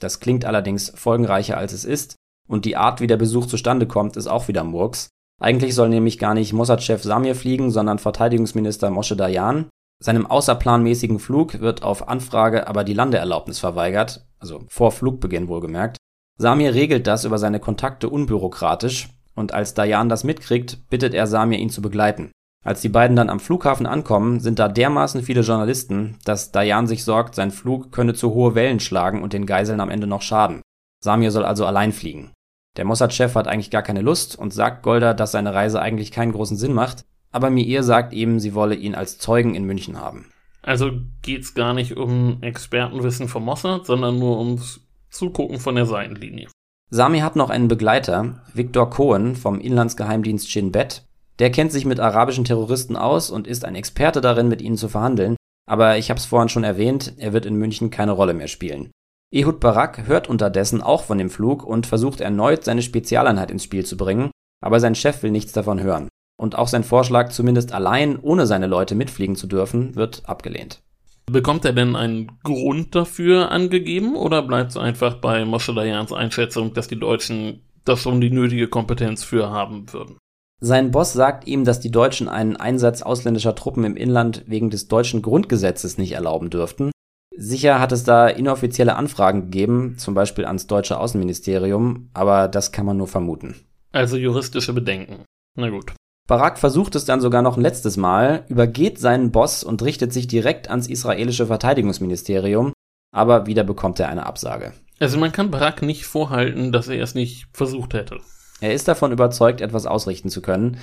[0.00, 2.16] Das klingt allerdings folgenreicher als es ist
[2.48, 5.08] und die Art, wie der Besuch zustande kommt, ist auch wieder Murks.
[5.40, 9.68] Eigentlich soll nämlich gar nicht Mossad-Chef Samir fliegen, sondern Verteidigungsminister Moshe Dayan,
[10.02, 15.96] seinem außerplanmäßigen Flug wird auf Anfrage aber die Landeerlaubnis verweigert, also vor Flugbeginn wohlgemerkt.
[16.38, 21.58] Samir regelt das über seine Kontakte unbürokratisch und als Dayan das mitkriegt, bittet er Samir
[21.58, 22.32] ihn zu begleiten.
[22.64, 27.02] Als die beiden dann am Flughafen ankommen, sind da dermaßen viele Journalisten, dass Dayan sich
[27.02, 30.62] sorgt, sein Flug könne zu hohe Wellen schlagen und den Geiseln am Ende noch schaden.
[31.02, 32.32] Samir soll also allein fliegen.
[32.76, 36.32] Der Mossad-Chef hat eigentlich gar keine Lust und sagt Golda, dass seine Reise eigentlich keinen
[36.32, 40.26] großen Sinn macht, aber Mir sagt ihm, sie wolle ihn als Zeugen in München haben.
[40.62, 46.48] Also geht's gar nicht um Expertenwissen vom Mossad, sondern nur ums Zugucken von der Seitenlinie.
[46.90, 51.04] Sami hat noch einen Begleiter, Viktor Cohen vom Inlandsgeheimdienst Shin Bet.
[51.38, 54.88] Der kennt sich mit arabischen Terroristen aus und ist ein Experte darin, mit ihnen zu
[54.88, 55.36] verhandeln.
[55.68, 58.90] Aber ich hab's vorhin schon erwähnt, er wird in München keine Rolle mehr spielen.
[59.32, 63.86] Ehud Barak hört unterdessen auch von dem Flug und versucht erneut seine Spezialeinheit ins Spiel
[63.86, 64.30] zu bringen,
[64.62, 66.08] aber sein Chef will nichts davon hören
[66.42, 70.82] und auch sein Vorschlag, zumindest allein ohne seine Leute mitfliegen zu dürfen, wird abgelehnt.
[71.26, 76.74] Bekommt er denn einen Grund dafür angegeben oder bleibt es einfach bei Moshe Dayans Einschätzung,
[76.74, 80.18] dass die Deutschen da schon die nötige Kompetenz für haben würden?
[80.64, 84.86] Sein Boss sagt ihm, dass die Deutschen einen Einsatz ausländischer Truppen im Inland wegen des
[84.86, 86.92] deutschen Grundgesetzes nicht erlauben dürften.
[87.36, 92.86] Sicher hat es da inoffizielle Anfragen gegeben, zum Beispiel ans deutsche Außenministerium, aber das kann
[92.86, 93.56] man nur vermuten.
[93.90, 95.24] Also juristische Bedenken.
[95.56, 95.94] Na gut.
[96.28, 100.28] Barak versucht es dann sogar noch ein letztes Mal, übergeht seinen Boss und richtet sich
[100.28, 102.72] direkt ans israelische Verteidigungsministerium,
[103.12, 104.74] aber wieder bekommt er eine Absage.
[105.00, 108.20] Also man kann Barak nicht vorhalten, dass er es nicht versucht hätte.
[108.62, 110.78] Er ist davon überzeugt, etwas ausrichten zu können.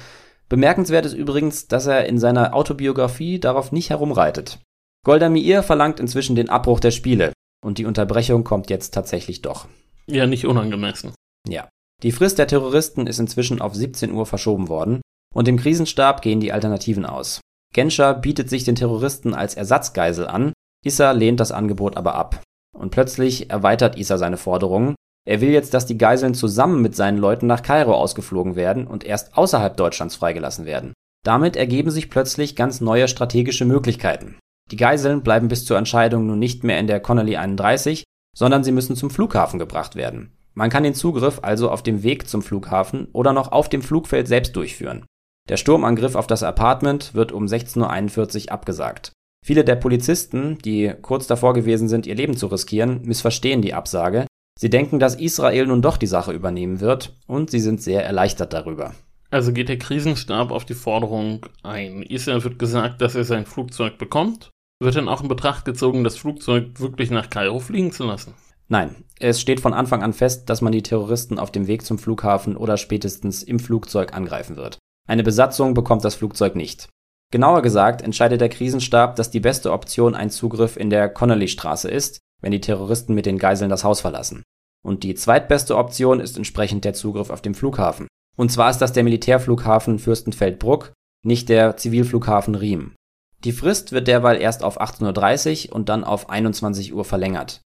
[0.49, 4.59] Bemerkenswert ist übrigens, dass er in seiner Autobiografie darauf nicht herumreitet.
[5.05, 7.31] Golda Meir verlangt inzwischen den Abbruch der Spiele
[7.63, 9.67] und die Unterbrechung kommt jetzt tatsächlich doch.
[10.07, 11.13] Ja, nicht unangemessen.
[11.47, 11.69] Ja.
[12.03, 14.99] Die Frist der Terroristen ist inzwischen auf 17 Uhr verschoben worden
[15.33, 17.39] und im Krisenstab gehen die Alternativen aus.
[17.73, 20.51] Genscher bietet sich den Terroristen als Ersatzgeisel an,
[20.83, 22.41] Issa lehnt das Angebot aber ab.
[22.77, 24.95] Und plötzlich erweitert Issa seine Forderungen.
[25.29, 29.03] Er will jetzt, dass die Geiseln zusammen mit seinen Leuten nach Kairo ausgeflogen werden und
[29.03, 30.93] erst außerhalb Deutschlands freigelassen werden.
[31.23, 34.39] Damit ergeben sich plötzlich ganz neue strategische Möglichkeiten.
[34.71, 38.71] Die Geiseln bleiben bis zur Entscheidung nun nicht mehr in der Connolly 31, sondern sie
[38.71, 40.33] müssen zum Flughafen gebracht werden.
[40.55, 44.27] Man kann den Zugriff also auf dem Weg zum Flughafen oder noch auf dem Flugfeld
[44.27, 45.05] selbst durchführen.
[45.47, 49.11] Der Sturmangriff auf das Apartment wird um 16.41 Uhr abgesagt.
[49.45, 54.25] Viele der Polizisten, die kurz davor gewesen sind, ihr Leben zu riskieren, missverstehen die Absage.
[54.61, 58.51] Sie denken, dass Israel nun doch die Sache übernehmen wird und sie sind sehr erleichtert
[58.51, 58.93] darüber.
[59.29, 62.03] Also geht der Krisenstab auf die Forderung ein.
[62.03, 64.49] Israel wird gesagt, dass er sein Flugzeug bekommt.
[64.81, 68.33] Wird dann auch in Betracht gezogen, das Flugzeug wirklich nach Kairo fliegen zu lassen?
[68.67, 71.97] Nein, es steht von Anfang an fest, dass man die Terroristen auf dem Weg zum
[71.97, 74.77] Flughafen oder spätestens im Flugzeug angreifen wird.
[75.07, 76.89] Eine Besatzung bekommt das Flugzeug nicht.
[77.31, 82.19] Genauer gesagt entscheidet der Krisenstab, dass die beste Option ein Zugriff in der Connolly-Straße ist,
[82.41, 84.43] wenn die Terroristen mit den Geiseln das Haus verlassen.
[84.85, 88.07] Und die zweitbeste Option ist entsprechend der Zugriff auf dem Flughafen.
[88.37, 90.93] Und zwar ist das der Militärflughafen Fürstenfeldbruck,
[91.25, 92.95] nicht der Zivilflughafen Riem.
[93.43, 97.61] Die Frist wird derweil erst auf 18.30 Uhr und dann auf 21 Uhr verlängert.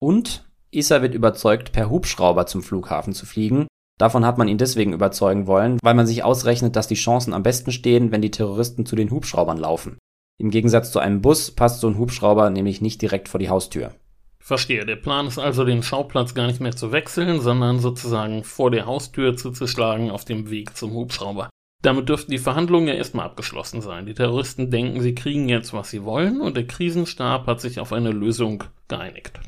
[0.00, 3.66] Und Issa wird überzeugt, per Hubschrauber zum Flughafen zu fliegen,
[3.98, 7.42] Davon hat man ihn deswegen überzeugen wollen, weil man sich ausrechnet, dass die Chancen am
[7.42, 9.98] besten stehen, wenn die Terroristen zu den Hubschraubern laufen.
[10.40, 13.92] Im Gegensatz zu einem Bus passt so ein Hubschrauber nämlich nicht direkt vor die Haustür.
[14.40, 14.86] Verstehe.
[14.86, 18.86] Der Plan ist also, den Schauplatz gar nicht mehr zu wechseln, sondern sozusagen vor der
[18.86, 21.50] Haustür zuzuschlagen auf dem Weg zum Hubschrauber.
[21.82, 24.06] Damit dürften die Verhandlungen ja erstmal abgeschlossen sein.
[24.06, 27.92] Die Terroristen denken, sie kriegen jetzt, was sie wollen, und der Krisenstab hat sich auf
[27.92, 29.38] eine Lösung geeinigt.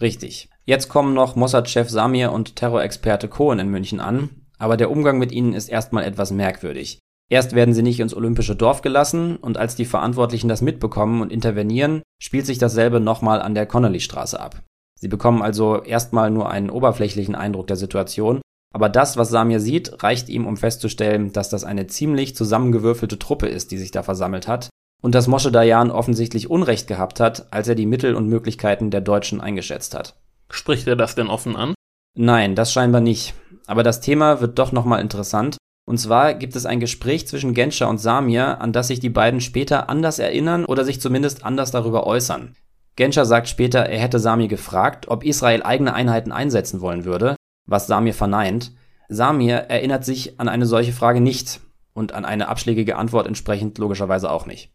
[0.00, 0.48] Richtig.
[0.64, 5.32] Jetzt kommen noch Mossad-Chef Samir und Terrorexperte Cohen in München an, aber der Umgang mit
[5.32, 7.00] ihnen ist erstmal etwas merkwürdig.
[7.30, 11.32] Erst werden sie nicht ins olympische Dorf gelassen und als die Verantwortlichen das mitbekommen und
[11.32, 14.62] intervenieren, spielt sich dasselbe nochmal an der Connolly-Straße ab.
[14.98, 18.40] Sie bekommen also erstmal nur einen oberflächlichen Eindruck der Situation
[18.72, 23.48] aber das, was Samir sieht, reicht ihm, um festzustellen, dass das eine ziemlich zusammengewürfelte Truppe
[23.48, 24.70] ist, die sich da versammelt hat,
[25.02, 29.00] und dass Moshe Dayan offensichtlich Unrecht gehabt hat, als er die Mittel und Möglichkeiten der
[29.00, 30.14] Deutschen eingeschätzt hat.
[30.50, 31.74] Spricht er das denn offen an?
[32.16, 33.34] Nein, das scheinbar nicht.
[33.66, 35.56] Aber das Thema wird doch nochmal interessant.
[35.90, 39.40] Und zwar gibt es ein Gespräch zwischen Genscher und Samir, an das sich die beiden
[39.40, 42.54] später anders erinnern oder sich zumindest anders darüber äußern.
[42.94, 47.34] Genscher sagt später, er hätte Samir gefragt, ob Israel eigene Einheiten einsetzen wollen würde,
[47.66, 48.70] was Samir verneint.
[49.08, 51.58] Samir erinnert sich an eine solche Frage nicht
[51.92, 54.70] und an eine abschlägige Antwort entsprechend logischerweise auch nicht.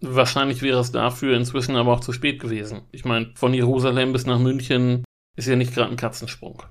[0.00, 2.80] Wahrscheinlich wäre es dafür inzwischen aber auch zu spät gewesen.
[2.90, 5.04] Ich meine, von Jerusalem bis nach München
[5.36, 6.64] ist ja nicht gerade ein Katzensprung.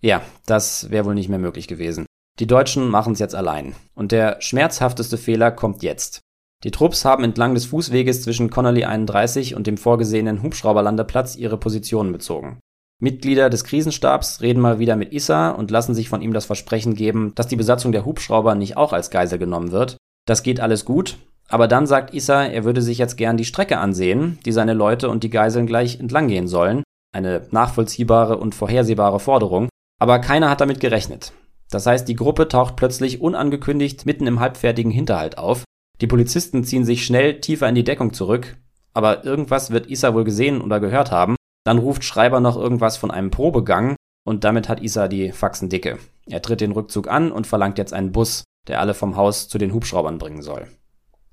[0.00, 2.06] Ja, das wäre wohl nicht mehr möglich gewesen.
[2.40, 3.74] Die Deutschen machen es jetzt allein.
[3.94, 6.20] Und der schmerzhafteste Fehler kommt jetzt.
[6.64, 12.12] Die Trupps haben entlang des Fußweges zwischen Connolly 31 und dem vorgesehenen Hubschrauberlandeplatz ihre Positionen
[12.12, 12.58] bezogen.
[12.98, 16.94] Mitglieder des Krisenstabs reden mal wieder mit Issa und lassen sich von ihm das Versprechen
[16.94, 19.98] geben, dass die Besatzung der Hubschrauber nicht auch als Geisel genommen wird.
[20.26, 23.78] Das geht alles gut, aber dann sagt Issa, er würde sich jetzt gern die Strecke
[23.78, 26.82] ansehen, die seine Leute und die Geiseln gleich entlang gehen sollen.
[27.12, 31.32] Eine nachvollziehbare und vorhersehbare Forderung, aber keiner hat damit gerechnet.
[31.70, 35.64] Das heißt, die Gruppe taucht plötzlich unangekündigt mitten im halbfertigen Hinterhalt auf.
[36.00, 38.56] Die Polizisten ziehen sich schnell tiefer in die Deckung zurück,
[38.94, 43.10] aber irgendwas wird Issa wohl gesehen oder gehört haben dann ruft Schreiber noch irgendwas von
[43.10, 45.98] einem Probegang und damit hat Isa die Faxen dicke.
[46.26, 49.58] Er tritt den Rückzug an und verlangt jetzt einen Bus, der alle vom Haus zu
[49.58, 50.68] den Hubschraubern bringen soll.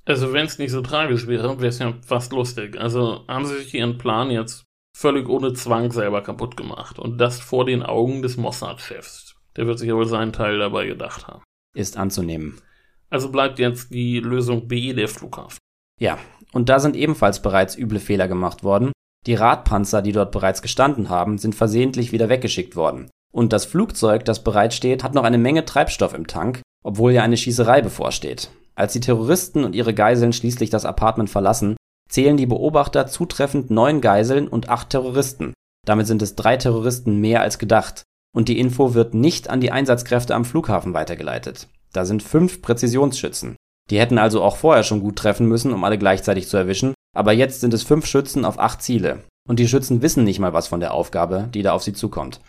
[0.05, 2.79] Also wenn es nicht so tragisch wäre, wäre es ja fast lustig.
[2.79, 4.63] Also haben sie sich ihren Plan jetzt
[4.95, 6.97] völlig ohne Zwang selber kaputt gemacht.
[6.97, 9.26] Und das vor den Augen des Mossad-Chefs.
[9.57, 11.43] Der wird sich ja wohl seinen Teil dabei gedacht haben.
[11.75, 12.61] Ist anzunehmen.
[13.09, 15.57] Also bleibt jetzt die Lösung B der Flughafen.
[15.99, 16.17] Ja,
[16.53, 18.91] und da sind ebenfalls bereits üble Fehler gemacht worden.
[19.25, 23.09] Die Radpanzer, die dort bereits gestanden haben, sind versehentlich wieder weggeschickt worden.
[23.33, 27.37] Und das Flugzeug, das bereitsteht, hat noch eine Menge Treibstoff im Tank, obwohl ja eine
[27.37, 28.51] Schießerei bevorsteht.
[28.75, 31.75] Als die Terroristen und ihre Geiseln schließlich das Apartment verlassen,
[32.09, 35.53] zählen die Beobachter zutreffend neun Geiseln und acht Terroristen.
[35.85, 38.03] Damit sind es drei Terroristen mehr als gedacht.
[38.37, 41.69] Und die Info wird nicht an die Einsatzkräfte am Flughafen weitergeleitet.
[41.91, 43.55] Da sind fünf Präzisionsschützen.
[43.89, 47.31] Die hätten also auch vorher schon gut treffen müssen, um alle gleichzeitig zu erwischen, aber
[47.31, 49.23] jetzt sind es fünf Schützen auf acht Ziele.
[49.49, 52.39] Und die Schützen wissen nicht mal was von der Aufgabe, die da auf sie zukommt.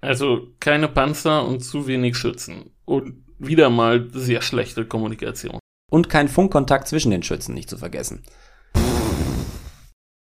[0.00, 2.70] Also keine Panzer und zu wenig Schützen.
[2.84, 5.58] Und wieder mal sehr schlechte Kommunikation.
[5.90, 8.22] Und kein Funkkontakt zwischen den Schützen, nicht zu vergessen.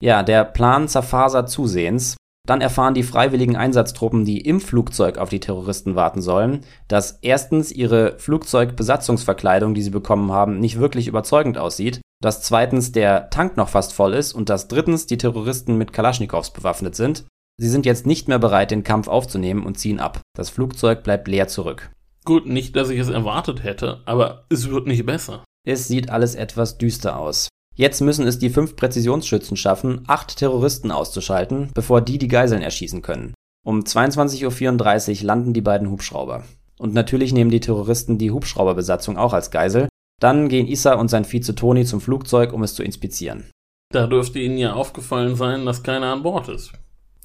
[0.00, 2.14] Ja, der Plan zerfasert zusehends.
[2.46, 7.72] Dann erfahren die freiwilligen Einsatztruppen, die im Flugzeug auf die Terroristen warten sollen, dass erstens
[7.72, 13.70] ihre Flugzeugbesatzungsverkleidung, die sie bekommen haben, nicht wirklich überzeugend aussieht, dass zweitens der Tank noch
[13.70, 17.24] fast voll ist und dass drittens die Terroristen mit Kalaschnikows bewaffnet sind.
[17.57, 20.20] Sie sind jetzt nicht mehr bereit, den Kampf aufzunehmen und ziehen ab.
[20.37, 21.90] Das Flugzeug bleibt leer zurück.
[22.24, 25.44] Gut, nicht, dass ich es erwartet hätte, aber es wird nicht besser.
[25.66, 27.48] Es sieht alles etwas düster aus.
[27.76, 33.02] Jetzt müssen es die fünf Präzisionsschützen schaffen, acht Terroristen auszuschalten, bevor die die Geiseln erschießen
[33.02, 33.34] können.
[33.66, 36.44] Um 22.34 Uhr landen die beiden Hubschrauber.
[36.78, 39.88] Und natürlich nehmen die Terroristen die Hubschrauberbesatzung auch als Geisel.
[40.20, 43.50] Dann gehen Issa und sein Vize Toni zum Flugzeug, um es zu inspizieren.
[43.92, 46.72] Da dürfte ihnen ja aufgefallen sein, dass keiner an Bord ist.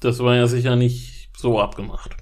[0.00, 2.16] Das war ja sicher nicht so abgemacht.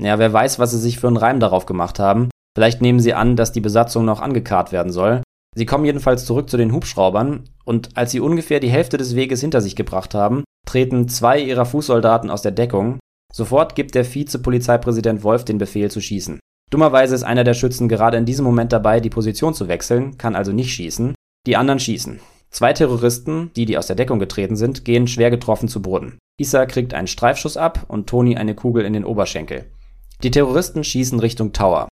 [0.00, 2.28] Ja, wer weiß, was sie sich für einen Reim darauf gemacht haben.
[2.56, 5.22] Vielleicht nehmen sie an, dass die Besatzung noch angekarrt werden soll.
[5.56, 9.40] Sie kommen jedenfalls zurück zu den Hubschraubern und als sie ungefähr die Hälfte des Weges
[9.40, 12.98] hinter sich gebracht haben, treten zwei ihrer Fußsoldaten aus der Deckung.
[13.32, 16.38] Sofort gibt der Vize-Polizeipräsident Wolf den Befehl zu schießen.
[16.70, 20.36] Dummerweise ist einer der Schützen gerade in diesem Moment dabei, die Position zu wechseln, kann
[20.36, 21.14] also nicht schießen.
[21.46, 22.20] Die anderen schießen.
[22.50, 26.18] Zwei Terroristen, die, die aus der Deckung getreten sind, gehen schwer getroffen zu Boden.
[26.38, 29.66] Issa kriegt einen Streifschuss ab und Toni eine Kugel in den Oberschenkel.
[30.22, 31.88] Die Terroristen schießen Richtung Tower.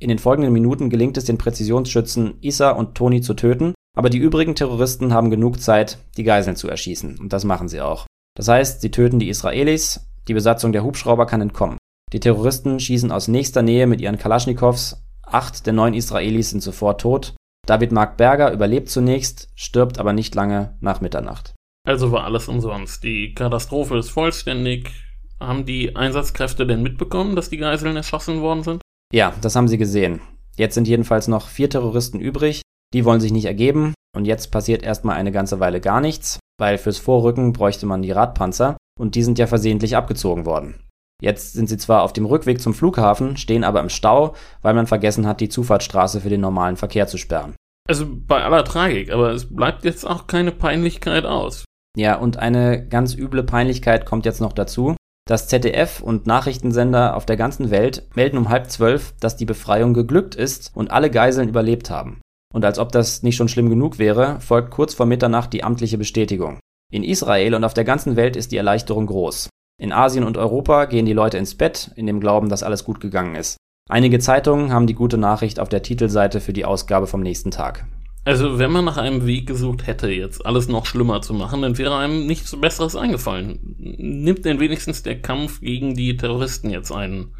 [0.00, 4.18] In den folgenden Minuten gelingt es den Präzisionsschützen Issa und Toni zu töten, aber die
[4.18, 8.06] übrigen Terroristen haben genug Zeit, die Geiseln zu erschießen, und das machen sie auch.
[8.34, 11.76] Das heißt, sie töten die Israelis, die Besatzung der Hubschrauber kann entkommen.
[12.14, 17.02] Die Terroristen schießen aus nächster Nähe mit ihren Kalaschnikows, acht der neun Israelis sind sofort
[17.02, 17.34] tot.
[17.66, 21.54] David Mark Berger überlebt zunächst, stirbt aber nicht lange nach Mitternacht.
[21.86, 23.04] Also war alles umsonst.
[23.04, 24.90] Die Katastrophe ist vollständig.
[25.38, 28.82] Haben die Einsatzkräfte denn mitbekommen, dass die Geiseln erschossen worden sind?
[29.12, 30.20] Ja, das haben sie gesehen.
[30.56, 32.62] Jetzt sind jedenfalls noch vier Terroristen übrig.
[32.94, 33.94] Die wollen sich nicht ergeben.
[34.16, 38.10] Und jetzt passiert erstmal eine ganze Weile gar nichts, weil fürs Vorrücken bräuchte man die
[38.10, 38.76] Radpanzer.
[38.98, 40.82] Und die sind ja versehentlich abgezogen worden.
[41.22, 44.86] Jetzt sind sie zwar auf dem Rückweg zum Flughafen, stehen aber im Stau, weil man
[44.86, 47.54] vergessen hat, die Zufahrtsstraße für den normalen Verkehr zu sperren.
[47.88, 51.64] Also bei aller Tragik, aber es bleibt jetzt auch keine Peinlichkeit aus.
[51.96, 54.96] Ja, und eine ganz üble Peinlichkeit kommt jetzt noch dazu.
[55.30, 59.94] Das ZDF und Nachrichtensender auf der ganzen Welt melden um halb zwölf, dass die Befreiung
[59.94, 62.20] geglückt ist und alle Geiseln überlebt haben.
[62.52, 65.98] Und als ob das nicht schon schlimm genug wäre, folgt kurz vor Mitternacht die amtliche
[65.98, 66.58] Bestätigung.
[66.92, 69.48] In Israel und auf der ganzen Welt ist die Erleichterung groß.
[69.80, 72.98] In Asien und Europa gehen die Leute ins Bett, in dem Glauben, dass alles gut
[72.98, 73.56] gegangen ist.
[73.88, 77.84] Einige Zeitungen haben die gute Nachricht auf der Titelseite für die Ausgabe vom nächsten Tag.
[78.30, 81.78] Also, wenn man nach einem Weg gesucht hätte, jetzt alles noch schlimmer zu machen, dann
[81.78, 83.74] wäre einem nichts Besseres eingefallen.
[83.76, 87.34] Nimmt denn wenigstens der Kampf gegen die Terroristen jetzt einen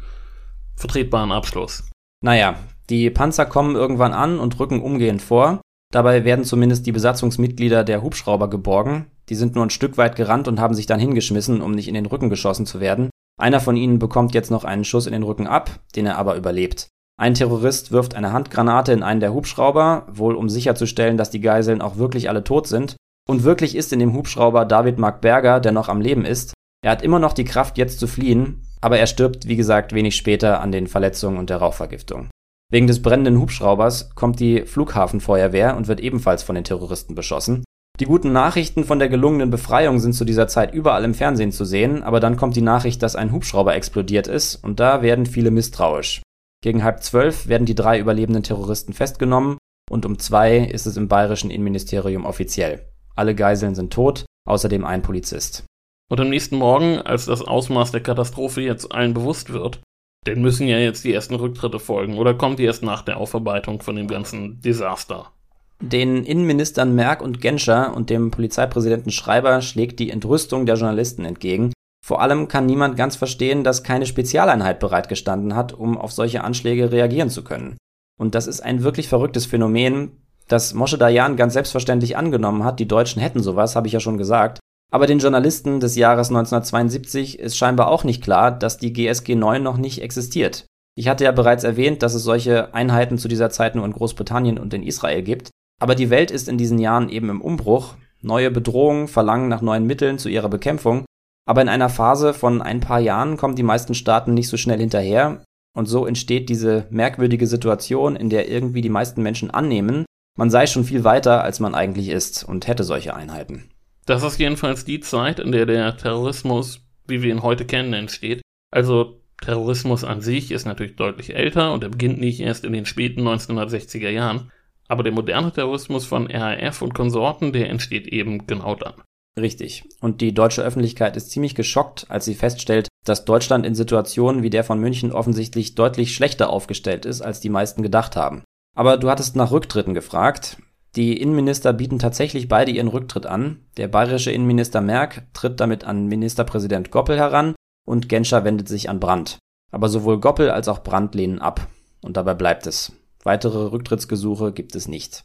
[0.75, 1.89] vertretbaren Abschluss?
[2.21, 2.55] Naja,
[2.89, 5.61] die Panzer kommen irgendwann an und rücken umgehend vor.
[5.93, 9.05] Dabei werden zumindest die Besatzungsmitglieder der Hubschrauber geborgen.
[9.29, 11.93] Die sind nur ein Stück weit gerannt und haben sich dann hingeschmissen, um nicht in
[11.93, 13.09] den Rücken geschossen zu werden.
[13.39, 16.35] Einer von ihnen bekommt jetzt noch einen Schuss in den Rücken ab, den er aber
[16.35, 16.89] überlebt.
[17.21, 21.79] Ein Terrorist wirft eine Handgranate in einen der Hubschrauber, wohl um sicherzustellen, dass die Geiseln
[21.79, 22.95] auch wirklich alle tot sind.
[23.29, 26.55] Und wirklich ist in dem Hubschrauber David Mark Berger, der noch am Leben ist.
[26.83, 30.15] Er hat immer noch die Kraft, jetzt zu fliehen, aber er stirbt, wie gesagt, wenig
[30.15, 32.31] später an den Verletzungen und der Rauchvergiftung.
[32.71, 37.63] Wegen des brennenden Hubschraubers kommt die Flughafenfeuerwehr und wird ebenfalls von den Terroristen beschossen.
[37.99, 41.65] Die guten Nachrichten von der gelungenen Befreiung sind zu dieser Zeit überall im Fernsehen zu
[41.65, 45.51] sehen, aber dann kommt die Nachricht, dass ein Hubschrauber explodiert ist, und da werden viele
[45.51, 46.23] misstrauisch.
[46.63, 49.57] Gegen halb zwölf werden die drei überlebenden Terroristen festgenommen
[49.89, 52.87] und um zwei ist es im bayerischen Innenministerium offiziell.
[53.15, 55.65] Alle Geiseln sind tot, außerdem ein Polizist.
[56.09, 59.81] Und am nächsten Morgen, als das Ausmaß der Katastrophe jetzt allen bewusst wird,
[60.27, 63.81] denn müssen ja jetzt die ersten Rücktritte folgen oder kommt die erst nach der Aufarbeitung
[63.81, 65.31] von dem ganzen Desaster?
[65.79, 71.73] Den Innenministern Merck und Genscher und dem Polizeipräsidenten Schreiber schlägt die Entrüstung der Journalisten entgegen.
[72.05, 76.91] Vor allem kann niemand ganz verstehen, dass keine Spezialeinheit bereitgestanden hat, um auf solche Anschläge
[76.91, 77.77] reagieren zu können.
[78.19, 82.87] Und das ist ein wirklich verrücktes Phänomen, das Moshe Dayan ganz selbstverständlich angenommen hat, die
[82.87, 84.59] Deutschen hätten sowas, habe ich ja schon gesagt.
[84.91, 89.63] Aber den Journalisten des Jahres 1972 ist scheinbar auch nicht klar, dass die GSG 9
[89.63, 90.65] noch nicht existiert.
[90.97, 94.57] Ich hatte ja bereits erwähnt, dass es solche Einheiten zu dieser Zeit nur in Großbritannien
[94.57, 95.49] und in Israel gibt.
[95.79, 97.95] Aber die Welt ist in diesen Jahren eben im Umbruch.
[98.21, 101.05] Neue Bedrohungen verlangen nach neuen Mitteln zu ihrer Bekämpfung.
[101.45, 104.79] Aber in einer Phase von ein paar Jahren kommen die meisten Staaten nicht so schnell
[104.79, 105.43] hinterher.
[105.73, 110.05] Und so entsteht diese merkwürdige Situation, in der irgendwie die meisten Menschen annehmen,
[110.37, 113.69] man sei schon viel weiter, als man eigentlich ist und hätte solche Einheiten.
[114.05, 118.41] Das ist jedenfalls die Zeit, in der der Terrorismus, wie wir ihn heute kennen, entsteht.
[118.71, 122.85] Also Terrorismus an sich ist natürlich deutlich älter und er beginnt nicht erst in den
[122.85, 124.51] späten 1960er Jahren.
[124.87, 128.95] Aber der moderne Terrorismus von RAF und Konsorten, der entsteht eben genau dann.
[129.39, 129.87] Richtig.
[130.01, 134.49] Und die deutsche Öffentlichkeit ist ziemlich geschockt, als sie feststellt, dass Deutschland in Situationen wie
[134.49, 138.43] der von München offensichtlich deutlich schlechter aufgestellt ist, als die meisten gedacht haben.
[138.75, 140.57] Aber du hattest nach Rücktritten gefragt.
[140.95, 143.65] Die Innenminister bieten tatsächlich beide ihren Rücktritt an.
[143.77, 147.55] Der bayerische Innenminister Merck tritt damit an Ministerpräsident Goppel heran
[147.87, 149.39] und Genscher wendet sich an Brandt.
[149.71, 151.67] Aber sowohl Goppel als auch Brandt lehnen ab.
[152.01, 152.91] Und dabei bleibt es.
[153.23, 155.23] Weitere Rücktrittsgesuche gibt es nicht.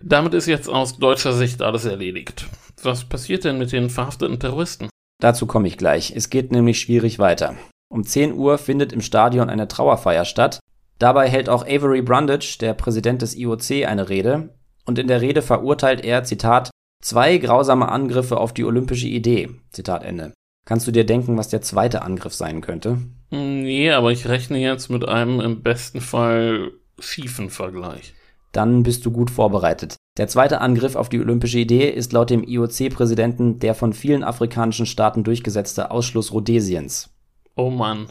[0.00, 2.46] Damit ist jetzt aus deutscher Sicht alles erledigt.
[2.82, 4.88] Was passiert denn mit den verhafteten Terroristen?
[5.20, 6.12] Dazu komme ich gleich.
[6.14, 7.56] Es geht nämlich schwierig weiter.
[7.90, 10.60] Um 10 Uhr findet im Stadion eine Trauerfeier statt.
[10.98, 14.54] Dabei hält auch Avery Brundage, der Präsident des IOC, eine Rede.
[14.84, 16.70] Und in der Rede verurteilt er, Zitat,
[17.02, 19.50] zwei grausame Angriffe auf die olympische Idee.
[19.70, 20.32] Zitat Ende.
[20.66, 22.98] Kannst du dir denken, was der zweite Angriff sein könnte?
[23.30, 28.14] Nee, aber ich rechne jetzt mit einem im besten Fall schiefen Vergleich.
[28.52, 29.96] Dann bist du gut vorbereitet.
[30.16, 34.86] Der zweite Angriff auf die olympische Idee ist laut dem IOC-Präsidenten der von vielen afrikanischen
[34.86, 37.10] Staaten durchgesetzte Ausschluss Rhodesiens.
[37.56, 38.08] Oh Mann.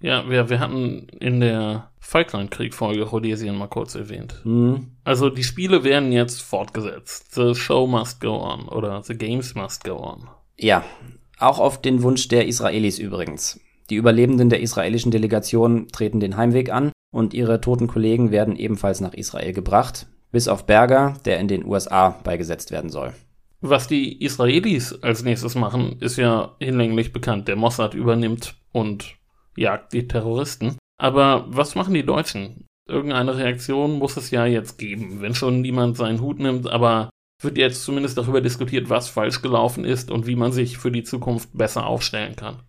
[0.00, 4.40] Ja, wir, wir hatten in der Falklandkrieg-Folge Rhodesien mal kurz erwähnt.
[4.44, 4.88] Mhm.
[5.04, 7.34] Also die Spiele werden jetzt fortgesetzt.
[7.34, 10.28] The show must go on oder the games must go on.
[10.58, 10.84] Ja,
[11.38, 13.60] auch auf den Wunsch der Israelis übrigens.
[13.90, 19.00] Die Überlebenden der israelischen Delegation treten den Heimweg an und ihre toten Kollegen werden ebenfalls
[19.00, 23.12] nach Israel gebracht, bis auf Berger, der in den USA beigesetzt werden soll.
[23.60, 27.46] Was die Israelis als nächstes machen, ist ja hinlänglich bekannt.
[27.46, 29.14] Der Mossad übernimmt und
[29.56, 30.76] jagt die Terroristen.
[30.98, 32.66] Aber was machen die Deutschen?
[32.88, 37.10] Irgendeine Reaktion muss es ja jetzt geben, wenn schon niemand seinen Hut nimmt, aber
[37.40, 41.04] wird jetzt zumindest darüber diskutiert, was falsch gelaufen ist und wie man sich für die
[41.04, 42.62] Zukunft besser aufstellen kann.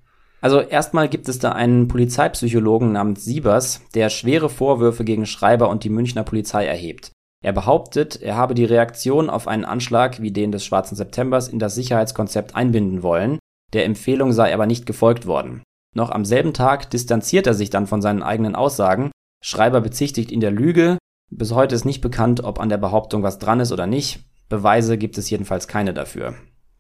[0.43, 5.85] Also erstmal gibt es da einen Polizeipsychologen namens Siebers, der schwere Vorwürfe gegen Schreiber und
[5.85, 7.13] die Münchner Polizei erhebt.
[7.41, 11.59] Er behauptet, er habe die Reaktion auf einen Anschlag wie den des Schwarzen Septembers in
[11.59, 13.39] das Sicherheitskonzept einbinden wollen,
[13.71, 15.63] der Empfehlung sei aber nicht gefolgt worden.
[15.95, 19.11] Noch am selben Tag distanziert er sich dann von seinen eigenen Aussagen.
[19.41, 20.97] Schreiber bezichtigt ihn der Lüge.
[21.31, 24.25] Bis heute ist nicht bekannt, ob an der Behauptung was dran ist oder nicht.
[24.49, 26.35] Beweise gibt es jedenfalls keine dafür.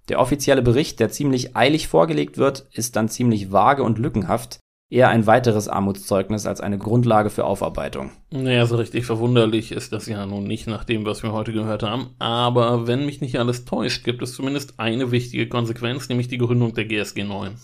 [0.09, 4.59] Der offizielle Bericht, der ziemlich eilig vorgelegt wird, ist dann ziemlich vage und lückenhaft,
[4.93, 8.11] eher ein weiteres Armutszeugnis als eine Grundlage für Aufarbeitung.
[8.31, 11.83] Naja, so richtig verwunderlich ist das ja nun nicht nach dem, was wir heute gehört
[11.83, 12.11] haben.
[12.19, 16.73] Aber wenn mich nicht alles täuscht, gibt es zumindest eine wichtige Konsequenz, nämlich die Gründung
[16.73, 17.55] der GSG 9.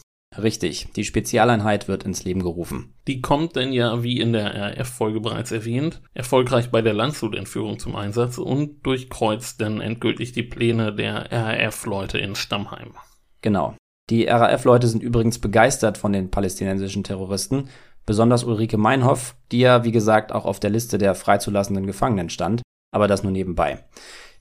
[0.44, 2.94] Richtig, die Spezialeinheit wird ins Leben gerufen.
[3.08, 7.96] Die kommt denn ja, wie in der RF-Folge bereits erwähnt, erfolgreich bei der Landshut-Entführung zum
[7.96, 12.94] Einsatz und durchkreuzt dann endgültig die Pläne der RAF-Leute in Stammheim.
[13.42, 13.76] Genau.
[14.10, 17.70] Die RAF-Leute sind übrigens begeistert von den palästinensischen Terroristen,
[18.06, 22.62] besonders Ulrike Meinhoff, die ja, wie gesagt, auch auf der Liste der freizulassenden Gefangenen stand,
[22.92, 23.84] aber das nur nebenbei.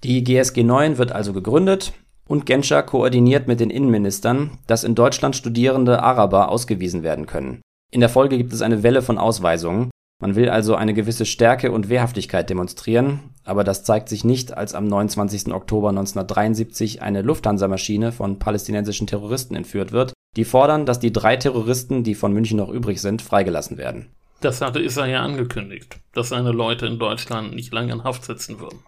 [0.04, 1.92] Die GSG 9 wird also gegründet,
[2.28, 7.60] und Genscher koordiniert mit den Innenministern, dass in Deutschland studierende Araber ausgewiesen werden können.
[7.90, 9.90] In der Folge gibt es eine Welle von Ausweisungen.
[10.20, 14.74] Man will also eine gewisse Stärke und Wehrhaftigkeit demonstrieren, aber das zeigt sich nicht, als
[14.74, 15.52] am 29.
[15.54, 22.04] Oktober 1973 eine Lufthansa-Maschine von palästinensischen Terroristen entführt wird, die fordern, dass die drei Terroristen,
[22.04, 24.12] die von München noch übrig sind, freigelassen werden.
[24.40, 28.60] Das hatte Israel ja angekündigt, dass seine Leute in Deutschland nicht lange in Haft sitzen
[28.60, 28.80] würden.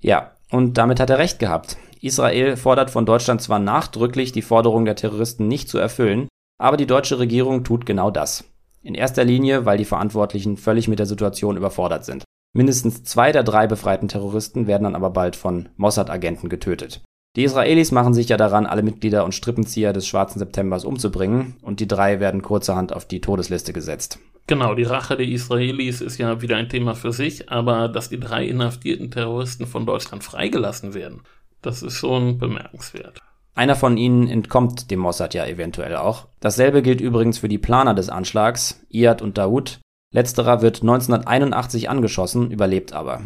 [0.00, 1.76] Ja, und damit hat er recht gehabt.
[2.00, 6.28] Israel fordert von Deutschland zwar nachdrücklich, die Forderung der Terroristen nicht zu erfüllen,
[6.58, 8.44] aber die deutsche Regierung tut genau das.
[8.82, 12.24] In erster Linie, weil die Verantwortlichen völlig mit der Situation überfordert sind.
[12.54, 17.02] Mindestens zwei der drei befreiten Terroristen werden dann aber bald von Mossad-Agenten getötet.
[17.36, 21.78] Die Israelis machen sich ja daran, alle Mitglieder und Strippenzieher des Schwarzen Septembers umzubringen, und
[21.78, 24.18] die drei werden kurzerhand auf die Todesliste gesetzt.
[24.46, 28.18] Genau, die Rache der Israelis ist ja wieder ein Thema für sich, aber dass die
[28.18, 31.20] drei inhaftierten Terroristen von Deutschland freigelassen werden,
[31.62, 33.20] das ist schon bemerkenswert.
[33.54, 36.28] Einer von ihnen entkommt dem Mossad ja eventuell auch.
[36.38, 39.80] Dasselbe gilt übrigens für die Planer des Anschlags, Iyad und Daoud.
[40.14, 43.22] Letzterer wird 1981 angeschossen, überlebt aber.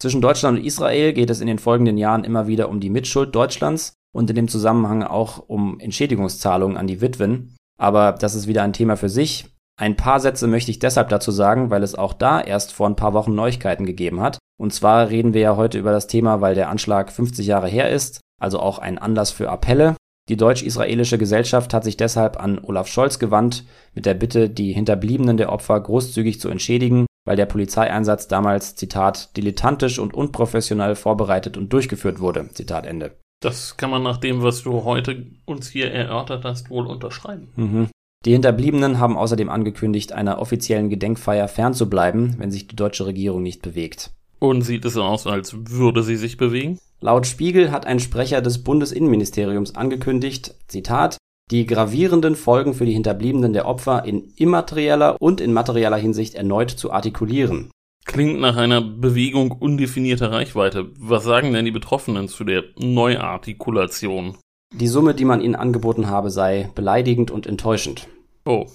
[0.00, 3.34] Zwischen Deutschland und Israel geht es in den folgenden Jahren immer wieder um die Mitschuld
[3.34, 7.54] Deutschlands und in dem Zusammenhang auch um Entschädigungszahlungen an die Witwen.
[7.78, 9.53] Aber das ist wieder ein Thema für sich.
[9.76, 12.96] Ein paar Sätze möchte ich deshalb dazu sagen, weil es auch da erst vor ein
[12.96, 14.38] paar Wochen Neuigkeiten gegeben hat.
[14.56, 17.90] Und zwar reden wir ja heute über das Thema, weil der Anschlag 50 Jahre her
[17.90, 19.96] ist, also auch ein Anlass für Appelle.
[20.28, 23.64] Die deutsch-israelische Gesellschaft hat sich deshalb an Olaf Scholz gewandt
[23.94, 29.36] mit der Bitte, die Hinterbliebenen der Opfer großzügig zu entschädigen, weil der Polizeieinsatz damals, Zitat,
[29.36, 32.48] dilettantisch und unprofessionell vorbereitet und durchgeführt wurde.
[32.54, 33.16] Zitat Ende.
[33.42, 37.52] Das kann man nach dem, was du heute uns hier erörtert hast, wohl unterschreiben.
[37.56, 37.88] Mhm.
[38.24, 43.60] Die Hinterbliebenen haben außerdem angekündigt, einer offiziellen Gedenkfeier fernzubleiben, wenn sich die deutsche Regierung nicht
[43.60, 44.12] bewegt.
[44.38, 46.78] Und sieht es aus, als würde sie sich bewegen?
[47.00, 51.18] Laut Spiegel hat ein Sprecher des Bundesinnenministeriums angekündigt, Zitat,
[51.50, 56.70] die gravierenden Folgen für die Hinterbliebenen der Opfer in immaterieller und in materieller Hinsicht erneut
[56.70, 57.70] zu artikulieren.
[58.06, 60.90] Klingt nach einer Bewegung undefinierter Reichweite.
[60.98, 64.36] Was sagen denn die Betroffenen zu der Neuartikulation?
[64.74, 68.08] Die Summe, die man ihnen angeboten habe, sei beleidigend und enttäuschend.
[68.44, 68.66] Oh.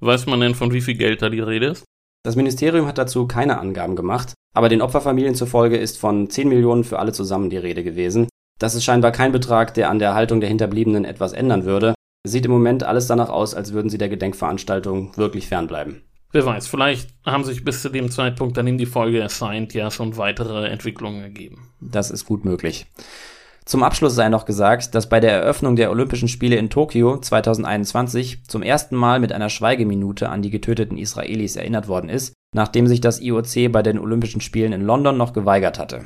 [0.00, 1.84] Weiß man denn, von wie viel Geld da die Rede ist?
[2.22, 6.84] Das Ministerium hat dazu keine Angaben gemacht, aber den Opferfamilien zufolge ist von 10 Millionen
[6.84, 8.28] für alle zusammen die Rede gewesen.
[8.58, 11.94] Das ist scheinbar kein Betrag, der an der Haltung der Hinterbliebenen etwas ändern würde.
[12.24, 16.02] Es sieht im Moment alles danach aus, als würden sie der Gedenkveranstaltung wirklich fernbleiben.
[16.32, 19.90] Wer weiß, vielleicht haben sich bis zu dem Zeitpunkt, an dem die Folge erscheint, ja
[19.90, 21.68] schon weitere Entwicklungen ergeben.
[21.80, 22.86] Das ist gut möglich.
[23.64, 28.44] Zum Abschluss sei noch gesagt, dass bei der Eröffnung der Olympischen Spiele in Tokio 2021
[28.44, 33.00] zum ersten Mal mit einer Schweigeminute an die getöteten Israelis erinnert worden ist, nachdem sich
[33.00, 36.02] das IOC bei den Olympischen Spielen in London noch geweigert hatte.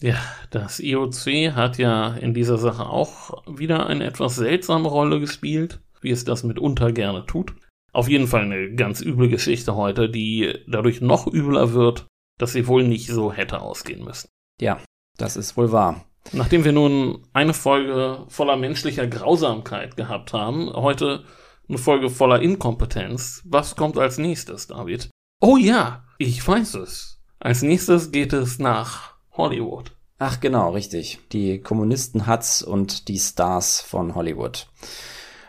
[0.00, 0.16] Ja,
[0.50, 6.10] das IOC hat ja in dieser Sache auch wieder eine etwas seltsame Rolle gespielt, wie
[6.10, 7.54] es das mitunter gerne tut.
[7.92, 12.06] Auf jeden Fall eine ganz üble Geschichte heute, die dadurch noch übler wird,
[12.38, 14.28] dass sie wohl nicht so hätte ausgehen müssen.
[14.60, 14.80] Ja,
[15.18, 16.06] das ist wohl wahr.
[16.30, 21.24] Nachdem wir nun eine Folge voller menschlicher Grausamkeit gehabt haben, heute
[21.68, 25.10] eine Folge voller Inkompetenz, was kommt als nächstes, David?
[25.40, 27.20] Oh ja, ich weiß es.
[27.40, 29.92] Als nächstes geht es nach Hollywood.
[30.18, 31.18] Ach genau, richtig.
[31.32, 34.68] Die Kommunisten-Hats und die Stars von Hollywood.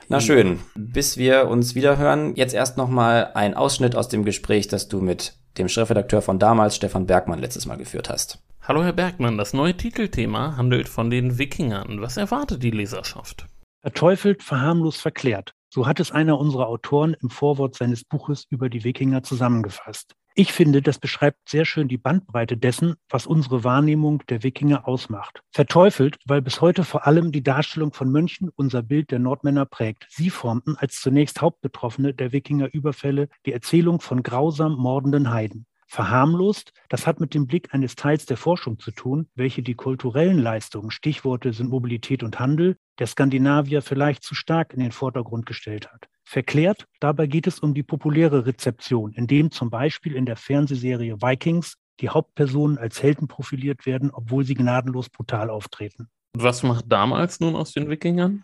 [0.10, 2.36] Na schön, bis wir uns wieder hören.
[2.36, 6.76] Jetzt erst nochmal ein Ausschnitt aus dem Gespräch, das du mit dem Chefredakteur von damals,
[6.76, 8.40] Stefan Bergmann, letztes Mal geführt hast.
[8.66, 12.00] Hallo Herr Bergmann, das neue Titelthema handelt von den Wikingern.
[12.00, 13.46] Was erwartet die Leserschaft?
[13.82, 15.54] Verteufelt, verharmlos, verklärt.
[15.70, 20.16] So hat es einer unserer Autoren im Vorwort seines Buches über die Wikinger zusammengefasst.
[20.34, 25.42] Ich finde, das beschreibt sehr schön die Bandbreite dessen, was unsere Wahrnehmung der Wikinger ausmacht.
[25.52, 30.08] Verteufelt, weil bis heute vor allem die Darstellung von Mönchen unser Bild der Nordmänner prägt.
[30.10, 36.74] Sie formten als zunächst Hauptbetroffene der Wikinger-Überfälle die Erzählung von grausam mordenden Heiden verharmlost.
[36.90, 40.92] Das hat mit dem Blick eines Teils der Forschung zu tun, welche die kulturellen Leistungen,
[40.92, 46.08] Stichworte sind Mobilität und Handel, der Skandinavier vielleicht zu stark in den Vordergrund gestellt hat.
[46.26, 51.76] Verklärt, dabei geht es um die populäre Rezeption, indem zum Beispiel in der Fernsehserie Vikings
[52.00, 56.10] die Hauptpersonen als Helden profiliert werden, obwohl sie gnadenlos brutal auftreten.
[56.36, 58.44] Was macht damals nun aus den Wikingern?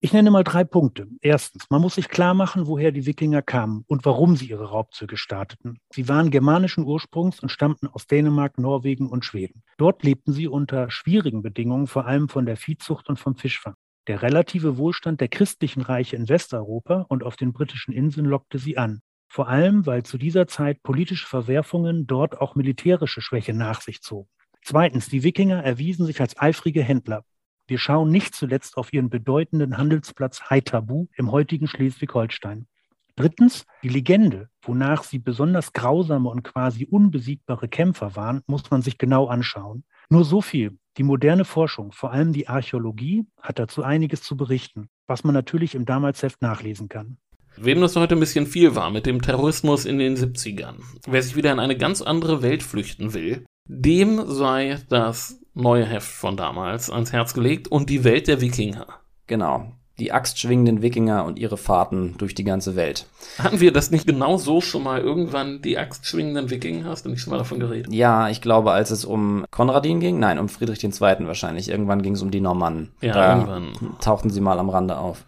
[0.00, 1.08] Ich nenne mal drei Punkte.
[1.22, 5.16] Erstens, man muss sich klar machen, woher die Wikinger kamen und warum sie ihre Raubzüge
[5.16, 5.80] starteten.
[5.92, 9.64] Sie waren germanischen Ursprungs und stammten aus Dänemark, Norwegen und Schweden.
[9.76, 13.74] Dort lebten sie unter schwierigen Bedingungen, vor allem von der Viehzucht und vom Fischfang.
[14.06, 18.78] Der relative Wohlstand der christlichen Reiche in Westeuropa und auf den britischen Inseln lockte sie
[18.78, 19.00] an.
[19.28, 24.28] Vor allem, weil zu dieser Zeit politische Verwerfungen dort auch militärische Schwäche nach sich zogen.
[24.62, 27.24] Zweitens, die Wikinger erwiesen sich als eifrige Händler.
[27.68, 32.66] Wir schauen nicht zuletzt auf ihren bedeutenden Handelsplatz Haitabu im heutigen Schleswig-Holstein.
[33.14, 38.96] Drittens, die Legende, wonach sie besonders grausame und quasi unbesiegbare Kämpfer waren, muss man sich
[38.96, 39.84] genau anschauen.
[40.08, 40.78] Nur so viel.
[40.96, 45.74] Die moderne Forschung, vor allem die Archäologie, hat dazu einiges zu berichten, was man natürlich
[45.74, 47.18] im Damalsheft nachlesen kann.
[47.58, 51.36] Wem das heute ein bisschen viel war mit dem Terrorismus in den 70ern, wer sich
[51.36, 56.90] wieder in eine ganz andere Welt flüchten will, dem sei das neue Heft von damals
[56.90, 58.86] ans Herz gelegt und die Welt der Wikinger.
[59.26, 59.72] Genau.
[59.98, 63.06] Die axtschwingenden Wikinger und ihre Fahrten durch die ganze Welt.
[63.42, 66.84] Hatten wir das nicht genau so schon mal irgendwann, die axtschwingenden Wikinger?
[66.88, 67.92] Hast du nicht schon mal davon geredet?
[67.92, 70.92] Ja, ich glaube, als es um Konradin ging, nein, um Friedrich II.
[71.26, 71.68] wahrscheinlich.
[71.68, 72.92] Irgendwann ging es um die Normannen.
[73.00, 73.72] Ja, da irgendwann.
[74.00, 75.24] tauchten sie mal am Rande auf.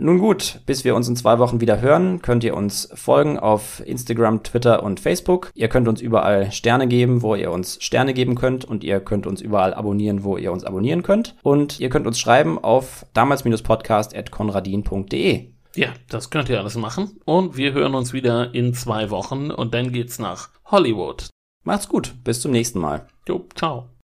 [0.00, 3.82] Nun gut, bis wir uns in zwei Wochen wieder hören, könnt ihr uns folgen auf
[3.84, 5.50] Instagram, Twitter und Facebook.
[5.54, 9.26] Ihr könnt uns überall Sterne geben, wo ihr uns Sterne geben könnt und ihr könnt
[9.26, 11.34] uns überall abonnieren, wo ihr uns abonnieren könnt.
[11.42, 15.48] Und ihr könnt uns schreiben auf damals-podcast.konradin.de.
[15.74, 17.18] Ja, das könnt ihr alles machen.
[17.24, 21.28] Und wir hören uns wieder in zwei Wochen und dann geht's nach Hollywood.
[21.64, 23.08] Macht's gut, bis zum nächsten Mal.
[23.26, 23.97] Jo, ciao.